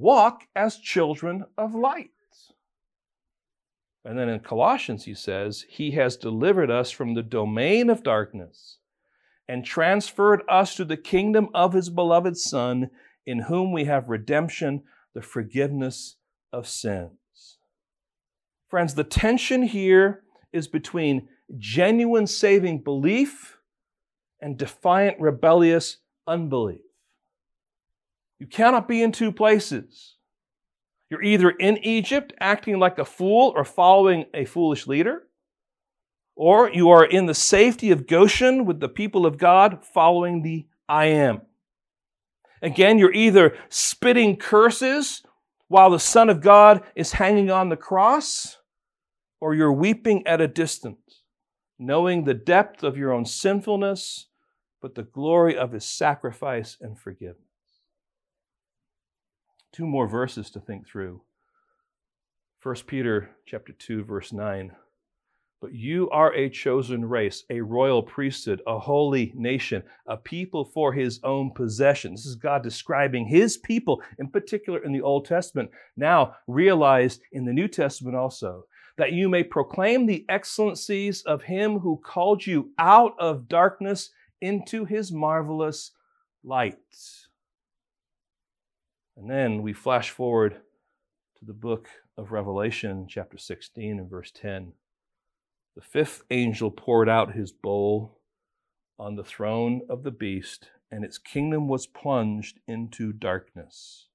[0.00, 2.10] walk as children of light.
[4.06, 8.78] And then in Colossians, he says, He has delivered us from the domain of darkness
[9.48, 12.90] and transferred us to the kingdom of His beloved Son,
[13.26, 16.16] in whom we have redemption, the forgiveness
[16.52, 17.58] of sins.
[18.68, 20.22] Friends, the tension here
[20.52, 21.28] is between
[21.58, 23.58] genuine saving belief
[24.40, 26.85] and defiant, rebellious unbelief.
[28.38, 30.16] You cannot be in two places.
[31.10, 35.22] You're either in Egypt acting like a fool or following a foolish leader,
[36.34, 40.66] or you are in the safety of Goshen with the people of God following the
[40.88, 41.42] I am.
[42.60, 45.22] Again, you're either spitting curses
[45.68, 48.58] while the Son of God is hanging on the cross,
[49.40, 51.22] or you're weeping at a distance,
[51.78, 54.28] knowing the depth of your own sinfulness,
[54.82, 57.45] but the glory of his sacrifice and forgiveness
[59.76, 61.20] two more verses to think through.
[62.62, 64.72] 1 Peter chapter 2 verse 9.
[65.60, 70.94] But you are a chosen race, a royal priesthood, a holy nation, a people for
[70.94, 72.12] his own possession.
[72.12, 77.44] This is God describing his people, in particular in the Old Testament, now realized in
[77.44, 78.64] the New Testament also,
[78.96, 84.10] that you may proclaim the excellencies of him who called you out of darkness
[84.40, 85.92] into his marvelous
[86.42, 86.78] light.
[89.16, 90.60] And then we flash forward
[91.38, 91.88] to the book
[92.18, 94.72] of Revelation, chapter 16 and verse 10.
[95.74, 98.18] The fifth angel poured out his bowl
[98.98, 104.08] on the throne of the beast, and its kingdom was plunged into darkness.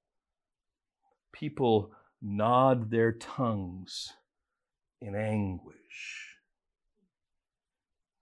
[1.32, 4.12] People gnawed their tongues
[5.00, 6.36] in anguish.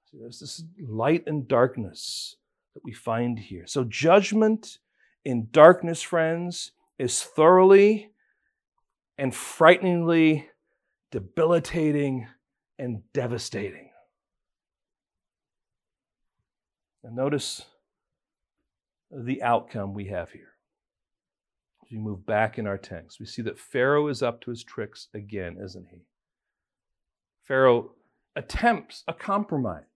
[0.06, 2.36] So there's this light and darkness
[2.74, 3.66] that we find here.
[3.66, 4.78] So judgment
[5.24, 8.10] in darkness, friends, is thoroughly
[9.18, 10.48] and frighteningly
[11.10, 12.26] debilitating
[12.78, 13.90] and devastating.
[17.02, 17.64] And notice
[19.10, 20.54] the outcome we have here.
[21.82, 24.62] As we move back in our text, we see that Pharaoh is up to his
[24.62, 26.02] tricks again, isn't he?
[27.46, 27.92] Pharaoh
[28.36, 29.89] attempts a compromise.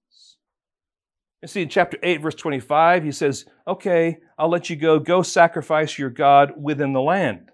[1.46, 4.98] See in chapter 8, verse 25, he says, Okay, I'll let you go.
[4.98, 7.50] Go sacrifice your God within the land.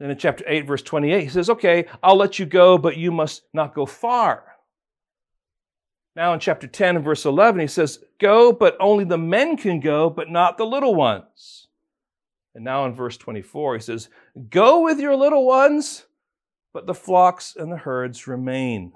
[0.00, 3.12] Then in chapter 8, verse 28, he says, Okay, I'll let you go, but you
[3.12, 4.44] must not go far.
[6.16, 10.10] Now in chapter 10 verse 11, he says, Go, but only the men can go,
[10.10, 11.68] but not the little ones.
[12.56, 14.08] And now in verse 24, he says,
[14.50, 16.06] Go with your little ones,
[16.72, 18.94] but the flocks and the herds remain.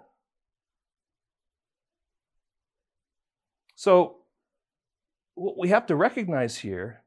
[3.83, 4.19] So,
[5.35, 7.03] what we have to recognize here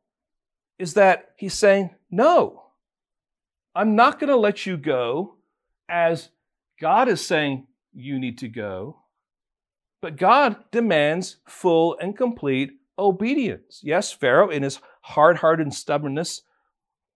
[0.78, 2.64] is that he's saying, No,
[3.74, 5.38] I'm not going to let you go
[5.88, 6.32] as
[6.82, 8.98] God is saying you need to go.
[10.02, 13.80] But God demands full and complete obedience.
[13.82, 16.42] Yes, Pharaoh, in his hard hearted stubbornness,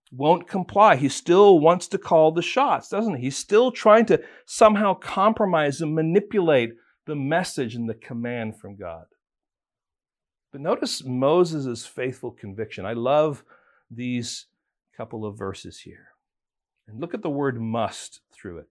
[0.09, 0.95] won't comply.
[0.95, 3.23] He still wants to call the shots, doesn't he?
[3.23, 9.03] He's still trying to somehow compromise and manipulate the message and the command from God.
[10.51, 12.85] But notice Moses' faithful conviction.
[12.85, 13.43] I love
[13.91, 14.47] these
[14.95, 16.07] couple of verses here.
[16.87, 18.67] And look at the word must through it.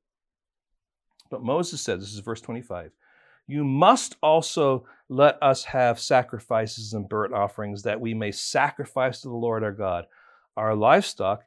[1.31, 2.91] But Moses said, this is verse 25,
[3.47, 9.29] you must also let us have sacrifices and burnt offerings that we may sacrifice to
[9.29, 10.07] the Lord our God.
[10.57, 11.45] Our livestock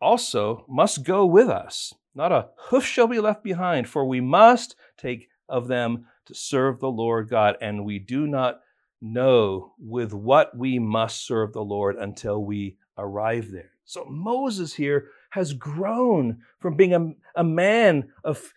[0.00, 1.94] also must go with us.
[2.14, 6.80] Not a hoof shall be left behind, for we must take of them to serve
[6.80, 8.60] the Lord God, and we do not
[9.00, 13.72] know with what we must serve the Lord until we arrive there.
[13.84, 18.52] So Moses here has grown from being a, a man of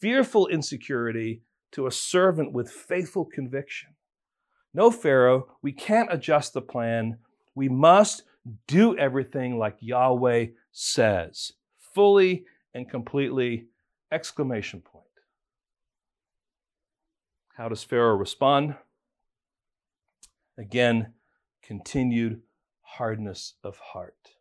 [0.00, 1.42] fearful insecurity
[1.72, 3.90] to a servant with faithful conviction.
[4.72, 7.18] No, Pharaoh, we can't adjust the plan.
[7.54, 8.24] We must
[8.66, 13.66] do everything like Yahweh says, fully and completely!
[14.12, 15.04] Exclamation point.
[17.56, 18.74] How does Pharaoh respond?
[20.58, 21.12] Again,
[21.62, 22.42] continued
[22.82, 24.36] hardness of heart.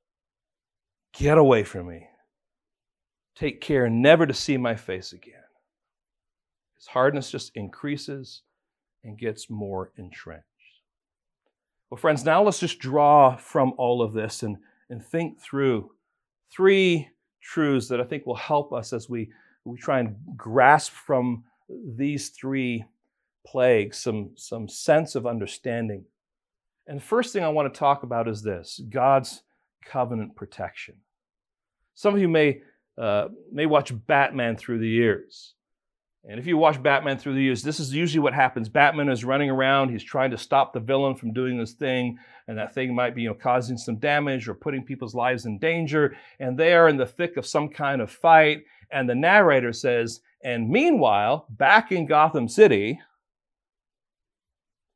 [1.13, 2.07] Get away from me.
[3.35, 5.33] Take care never to see my face again.
[6.75, 8.41] His hardness just increases
[9.03, 10.45] and gets more entrenched.
[11.89, 14.57] Well, friends, now let's just draw from all of this and,
[14.89, 15.91] and think through
[16.51, 17.09] three
[17.41, 19.31] truths that I think will help us as we,
[19.65, 22.85] we try and grasp from these three
[23.45, 26.05] plagues some, some sense of understanding.
[26.87, 29.43] And the first thing I want to talk about is this God's
[29.85, 30.95] covenant protection.
[31.95, 32.61] Some of you may,
[32.97, 35.53] uh, may watch Batman through the years.
[36.25, 38.69] And if you watch Batman through the years, this is usually what happens.
[38.69, 42.17] Batman is running around, he's trying to stop the villain from doing this thing,
[42.47, 45.59] and that thing might be you know, causing some damage or putting people's lives in
[45.59, 46.15] danger.
[46.39, 48.63] And they are in the thick of some kind of fight.
[48.89, 53.01] And the narrator says, and meanwhile, back in Gotham City,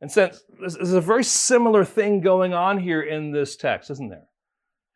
[0.01, 4.27] and since there's a very similar thing going on here in this text, isn't there?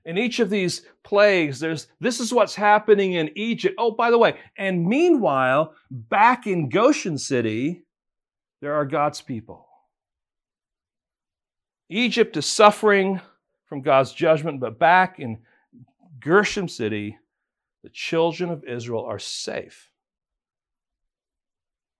[0.06, 3.76] In each of these plagues, there's this is what's happening in Egypt.
[3.78, 7.84] Oh, by the way, and meanwhile, back in Goshen City,
[8.62, 9.68] there are God's people.
[11.90, 13.20] Egypt is suffering
[13.66, 15.40] from God's judgment, but back in
[16.20, 17.18] Goshen City,
[17.84, 19.92] the children of Israel are safe.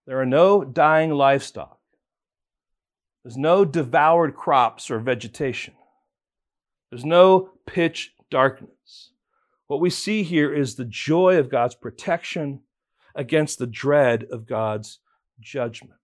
[0.06, 1.81] There are no dying livestock.
[3.24, 5.76] There's no devoured crops or vegetation.
[6.90, 9.12] There's no pitch darkness.
[9.68, 12.62] What we see here is the joy of God's protection
[13.16, 15.00] against the dread of God's
[15.40, 16.00] judgment.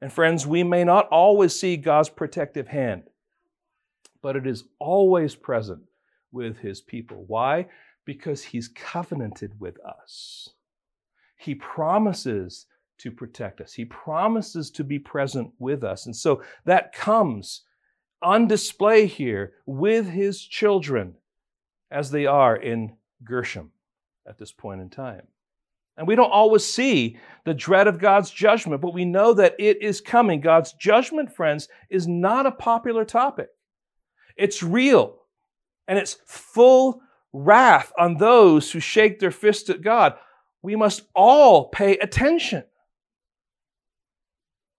[0.00, 3.04] And friends, we may not always see God's protective hand,
[4.22, 5.82] but it is always present
[6.30, 7.24] with his people.
[7.26, 7.66] Why?
[8.04, 10.50] Because he's covenanted with us.
[11.38, 12.66] He promises
[12.98, 13.72] to protect us.
[13.72, 16.06] He promises to be present with us.
[16.06, 17.62] And so that comes
[18.22, 21.14] on display here with his children
[21.90, 23.70] as they are in Goshen
[24.26, 25.26] at this point in time.
[25.96, 29.80] And we don't always see the dread of God's judgment, but we know that it
[29.80, 30.40] is coming.
[30.40, 33.48] God's judgment, friends, is not a popular topic.
[34.36, 35.20] It's real,
[35.86, 37.00] and it's full
[37.32, 40.14] wrath on those who shake their fist at God.
[40.62, 42.64] We must all pay attention.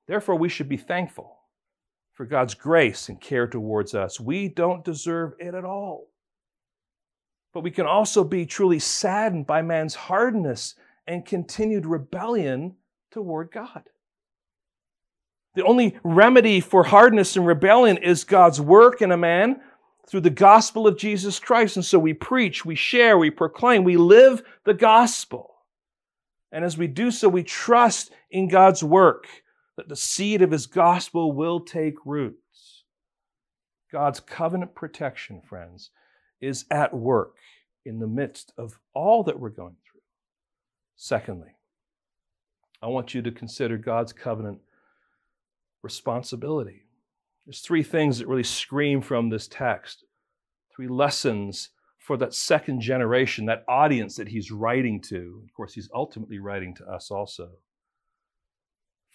[0.08, 1.40] Therefore, we should be thankful
[2.14, 4.20] for God's grace and care towards us.
[4.20, 6.08] We don't deserve it at all.
[7.54, 10.76] But we can also be truly saddened by man's hardness
[11.08, 12.76] and continued rebellion
[13.12, 13.84] toward God.
[15.56, 19.62] The only remedy for hardness and rebellion is God's work in a man
[20.08, 21.78] through the gospel of Jesus Christ.
[21.78, 25.56] And so we preach, we share, we proclaim, we live the gospel.
[26.52, 29.28] And as we do so, we trust in God's work
[29.78, 32.84] that the seed of his gospel will take roots.
[33.92, 35.92] God's covenant protection, friends,
[36.42, 37.36] is at work
[37.86, 40.02] in the midst of all that we're going through.
[40.96, 41.56] Secondly,
[42.82, 44.60] I want you to consider God's covenant
[45.82, 46.84] responsibility.
[47.46, 50.04] There's three things that really scream from this text,
[50.76, 51.70] three lessons
[52.00, 55.42] for that second generation, that audience that he's writing to.
[55.44, 57.50] Of course, he's ultimately writing to us also.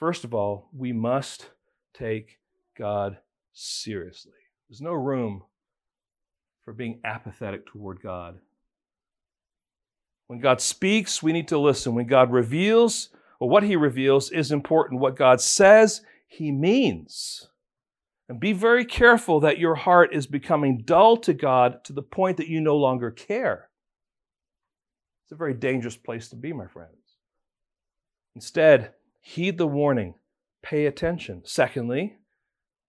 [0.01, 1.51] First of all, we must
[1.92, 2.38] take
[2.76, 3.18] God
[3.53, 4.32] seriously.
[4.66, 5.42] There's no room
[6.64, 8.38] for being apathetic toward God.
[10.26, 11.94] When God speaks, we need to listen.
[11.94, 15.01] When God reveals, well, what He reveals is important.
[15.01, 17.48] What God says, He means.
[18.26, 22.38] And be very careful that your heart is becoming dull to God to the point
[22.38, 23.68] that you no longer care.
[25.26, 26.94] It's a very dangerous place to be, my friends.
[28.34, 30.14] Instead, heed the warning,
[30.62, 31.42] pay attention.
[31.44, 32.16] Secondly,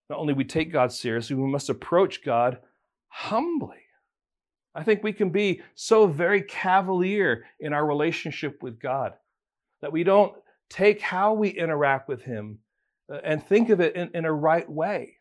[0.09, 2.59] not only we take God seriously, we must approach God
[3.07, 3.77] humbly.
[4.73, 9.13] I think we can be so very cavalier in our relationship with God
[9.82, 10.34] that we don't
[10.69, 12.59] take how we interact with Him
[13.11, 15.15] uh, and think of it in, in a right way.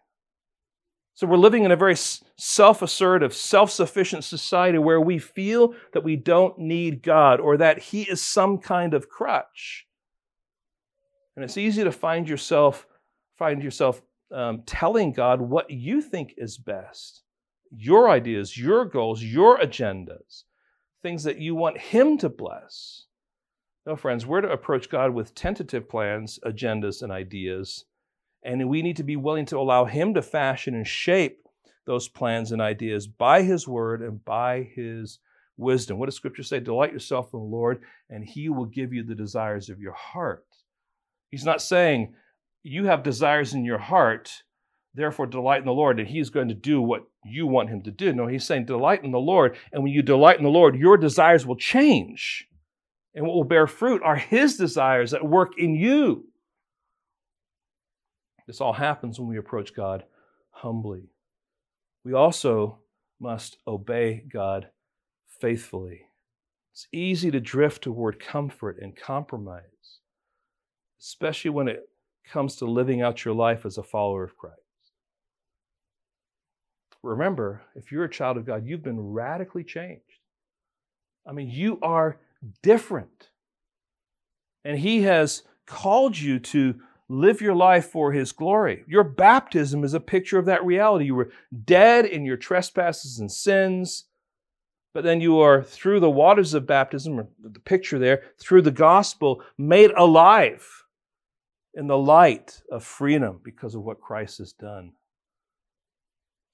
[1.14, 1.96] So we're living in a very
[2.38, 7.78] self assertive, self sufficient society where we feel that we don't need God or that
[7.78, 9.86] He is some kind of crutch.
[11.36, 12.86] And it's easy to find yourself,
[13.38, 14.02] find yourself
[14.32, 17.22] um, telling God what you think is best
[17.72, 20.42] your ideas, your goals, your agendas,
[21.02, 23.06] things that you want Him to bless.
[23.86, 27.84] No, friends, we're to approach God with tentative plans, agendas, and ideas.
[28.42, 31.46] And we need to be willing to allow Him to fashion and shape
[31.86, 35.18] those plans and ideas by His word and by His
[35.56, 35.98] wisdom.
[35.98, 36.60] What does Scripture say?
[36.60, 40.44] Delight yourself in the Lord, and He will give you the desires of your heart.
[41.30, 42.14] He's not saying
[42.62, 44.42] you have desires in your heart,
[44.94, 47.90] therefore delight in the Lord, and He's going to do what you want Him to
[47.90, 48.12] do.
[48.12, 50.96] No, He's saying delight in the Lord, and when you delight in the Lord, your
[50.96, 52.46] desires will change.
[53.14, 56.26] And what will bear fruit are His desires that work in you.
[58.46, 60.04] This all happens when we approach God
[60.50, 61.10] humbly.
[62.04, 62.80] We also
[63.20, 64.68] must obey God
[65.40, 66.02] faithfully.
[66.72, 69.98] It's easy to drift toward comfort and compromise,
[71.00, 71.88] especially when it
[72.30, 74.56] comes to living out your life as a follower of Christ.
[77.02, 80.02] Remember, if you're a child of God, you've been radically changed.
[81.26, 82.18] I mean, you are
[82.62, 83.30] different.
[84.64, 86.78] And He has called you to
[87.08, 88.84] live your life for His glory.
[88.86, 91.06] Your baptism is a picture of that reality.
[91.06, 91.30] You were
[91.64, 94.04] dead in your trespasses and sins,
[94.92, 98.70] but then you are, through the waters of baptism, or the picture there, through the
[98.70, 100.79] gospel, made alive
[101.74, 104.92] in the light of freedom because of what Christ has done.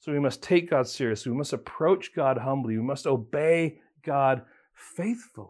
[0.01, 1.33] So we must take God seriously.
[1.33, 2.77] We must approach God humbly.
[2.77, 4.43] We must obey God
[4.75, 5.49] faithfully.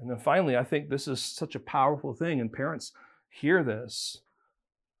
[0.00, 2.92] And then finally, I think this is such a powerful thing, and parents
[3.28, 4.20] hear this.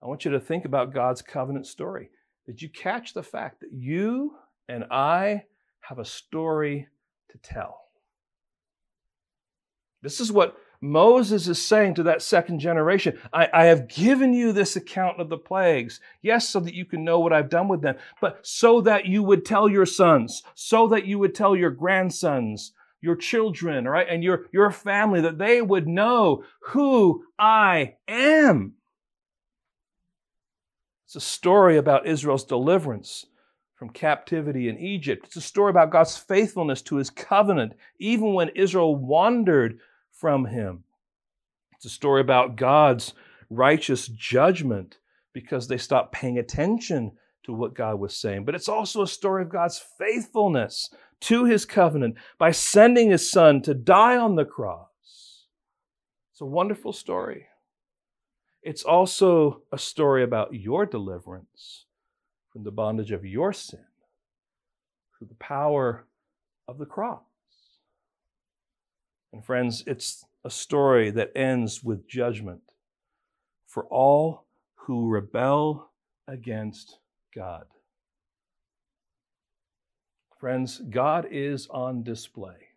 [0.02, 2.10] I want you to think about God's covenant story.
[2.46, 4.36] Did you catch the fact that you
[4.68, 5.44] and I
[5.80, 6.88] have a story
[7.30, 7.82] to tell?
[10.02, 14.52] This is what Moses is saying to that second generation, I, I, have given you
[14.52, 16.00] this account of the plagues.
[16.22, 19.22] Yes, so that you can know what I've done with them, but so that you
[19.24, 24.22] would tell your sons, so that you would tell your grandsons, your children, right, and
[24.22, 28.74] your, your family, that they would know who I am.
[31.06, 33.26] It's a story about Israel's deliverance
[33.74, 35.26] from captivity in Egypt.
[35.26, 39.78] It's a story about God's faithfulness to his covenant, even when Israel wandered
[40.18, 40.84] from him.
[41.74, 43.14] It's a story about God's
[43.50, 44.98] righteous judgment
[45.32, 47.12] because they stopped paying attention
[47.44, 48.44] to what God was saying.
[48.44, 50.90] But it's also a story of God's faithfulness
[51.20, 55.46] to his covenant by sending his son to die on the cross.
[56.32, 57.46] It's a wonderful story.
[58.62, 61.86] It's also a story about your deliverance
[62.52, 63.84] from the bondage of your sin
[65.16, 66.06] through the power
[66.66, 67.22] of the cross.
[69.32, 72.62] And friends, it's a story that ends with judgment
[73.66, 75.90] for all who rebel
[76.26, 76.98] against
[77.34, 77.66] God.
[80.38, 82.68] Friends, God is on display.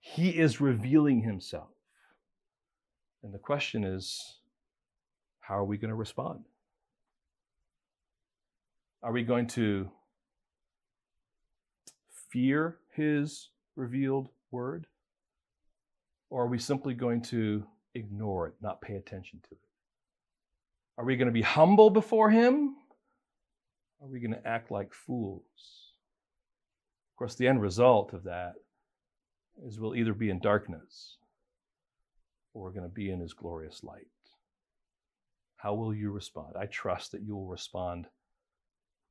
[0.00, 1.70] He is revealing himself.
[3.22, 4.38] And the question is
[5.40, 6.44] how are we going to respond?
[9.02, 9.90] Are we going to
[12.30, 14.86] fear his revealed word?
[16.30, 19.58] Or are we simply going to ignore it, not pay attention to it?
[20.96, 22.76] Are we going to be humble before Him?
[24.00, 25.42] Are we going to act like fools?
[27.12, 28.54] Of course, the end result of that
[29.66, 31.16] is we'll either be in darkness
[32.52, 34.06] or we're going to be in His glorious light.
[35.56, 36.54] How will you respond?
[36.58, 38.06] I trust that you will respond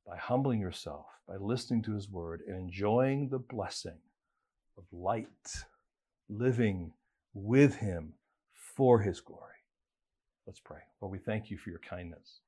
[0.06, 3.98] by humbling yourself, by listening to His word, and enjoying the blessing
[4.76, 5.64] of light,
[6.28, 6.92] living
[7.32, 8.14] with him
[8.54, 9.40] for his glory.
[10.46, 10.80] Let's pray.
[11.00, 12.40] Lord, we thank you for your kindness.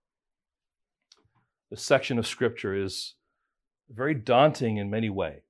[1.70, 3.14] This section of scripture is
[3.90, 5.40] very daunting in many ways.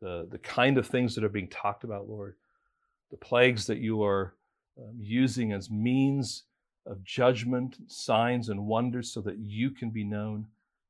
[0.00, 2.36] The, the kind of things that are being talked about, Lord,
[3.10, 4.34] the plagues that you are
[4.78, 6.44] um, using as means
[6.86, 10.46] of judgment, signs, and wonders so that you can be known.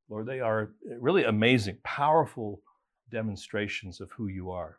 [0.09, 2.61] Lord, they are really amazing, powerful
[3.09, 4.77] demonstrations of who you are.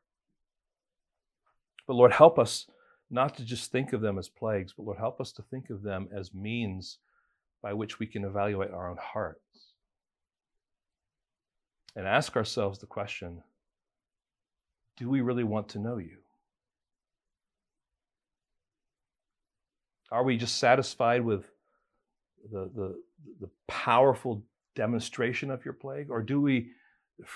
[1.87, 2.67] But Lord, help us
[3.11, 5.83] not to just think of them as plagues, but Lord, help us to think of
[5.83, 6.99] them as means
[7.63, 9.41] by which we can evaluate our own hearts.
[11.97, 13.43] and ask ourselves the question
[14.97, 16.19] do we really want to know you?
[20.13, 21.47] Are we just satisfied with
[22.53, 23.01] the, the,
[23.41, 24.43] the powerful
[24.77, 26.11] demonstration of your plague?
[26.11, 26.73] Or do we,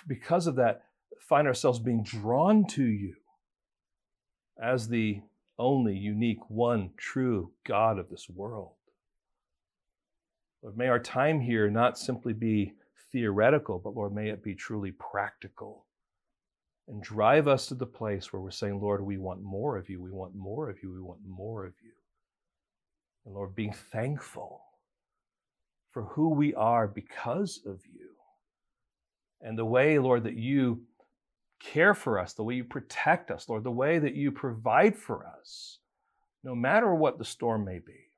[0.07, 0.83] because of that,
[1.21, 3.15] find ourselves being drawn to you
[4.63, 5.21] as the
[5.59, 8.73] only unique, one true God of this world?
[10.63, 12.75] Lord, may our time here not simply be
[13.13, 15.85] theoretical, but Lord, may it be truly practical.
[16.89, 20.03] And drive us to the place where we're saying, Lord, we want more of you,
[20.03, 21.93] we want more of you, we want more of you.
[23.25, 24.63] And Lord, being thankful
[25.93, 28.04] for who we are because of you.
[29.45, 30.83] And the way, Lord, that you
[31.61, 35.27] care for us, the way you protect us, Lord, the way that you provide for
[35.27, 35.79] us,
[36.43, 38.09] no matter what the storm may be.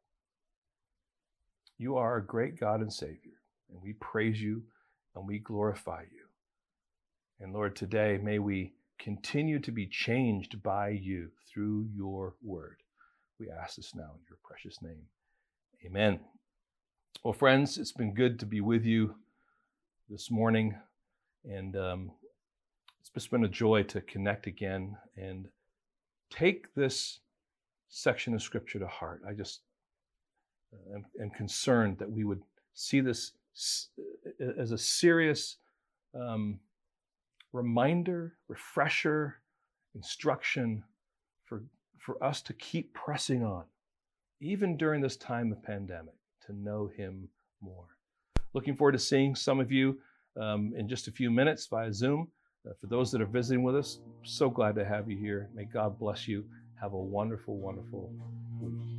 [1.78, 4.62] You are a great God and Savior, and we praise you
[5.14, 6.24] and we glorify you.
[7.40, 12.76] And Lord, today may we continue to be changed by you through your word.
[13.38, 15.02] We ask this now in your precious name.
[15.84, 16.20] Amen.
[17.22, 19.16] Well, friends, it's been good to be with you
[20.08, 20.76] this morning,
[21.48, 22.10] and um,
[23.00, 25.48] it's just been a joy to connect again and
[26.30, 27.20] take this
[27.88, 29.22] section of Scripture to heart.
[29.28, 29.60] I just
[30.72, 32.42] uh, am, am concerned that we would
[32.74, 33.32] see this
[34.58, 35.56] as a serious
[36.14, 36.58] um,
[37.52, 39.36] reminder, refresher,
[39.94, 40.84] instruction
[41.44, 41.62] for,
[41.98, 43.64] for us to keep pressing on,
[44.40, 46.14] even during this time of pandemic
[46.46, 47.28] to know Him
[47.62, 47.96] more.
[48.52, 49.98] Looking forward to seeing some of you
[50.40, 52.28] um, in just a few minutes via Zoom.
[52.68, 55.48] Uh, for those that are visiting with us, so glad to have you here.
[55.54, 56.44] May God bless you.
[56.80, 58.12] Have a wonderful, wonderful
[58.60, 58.95] week.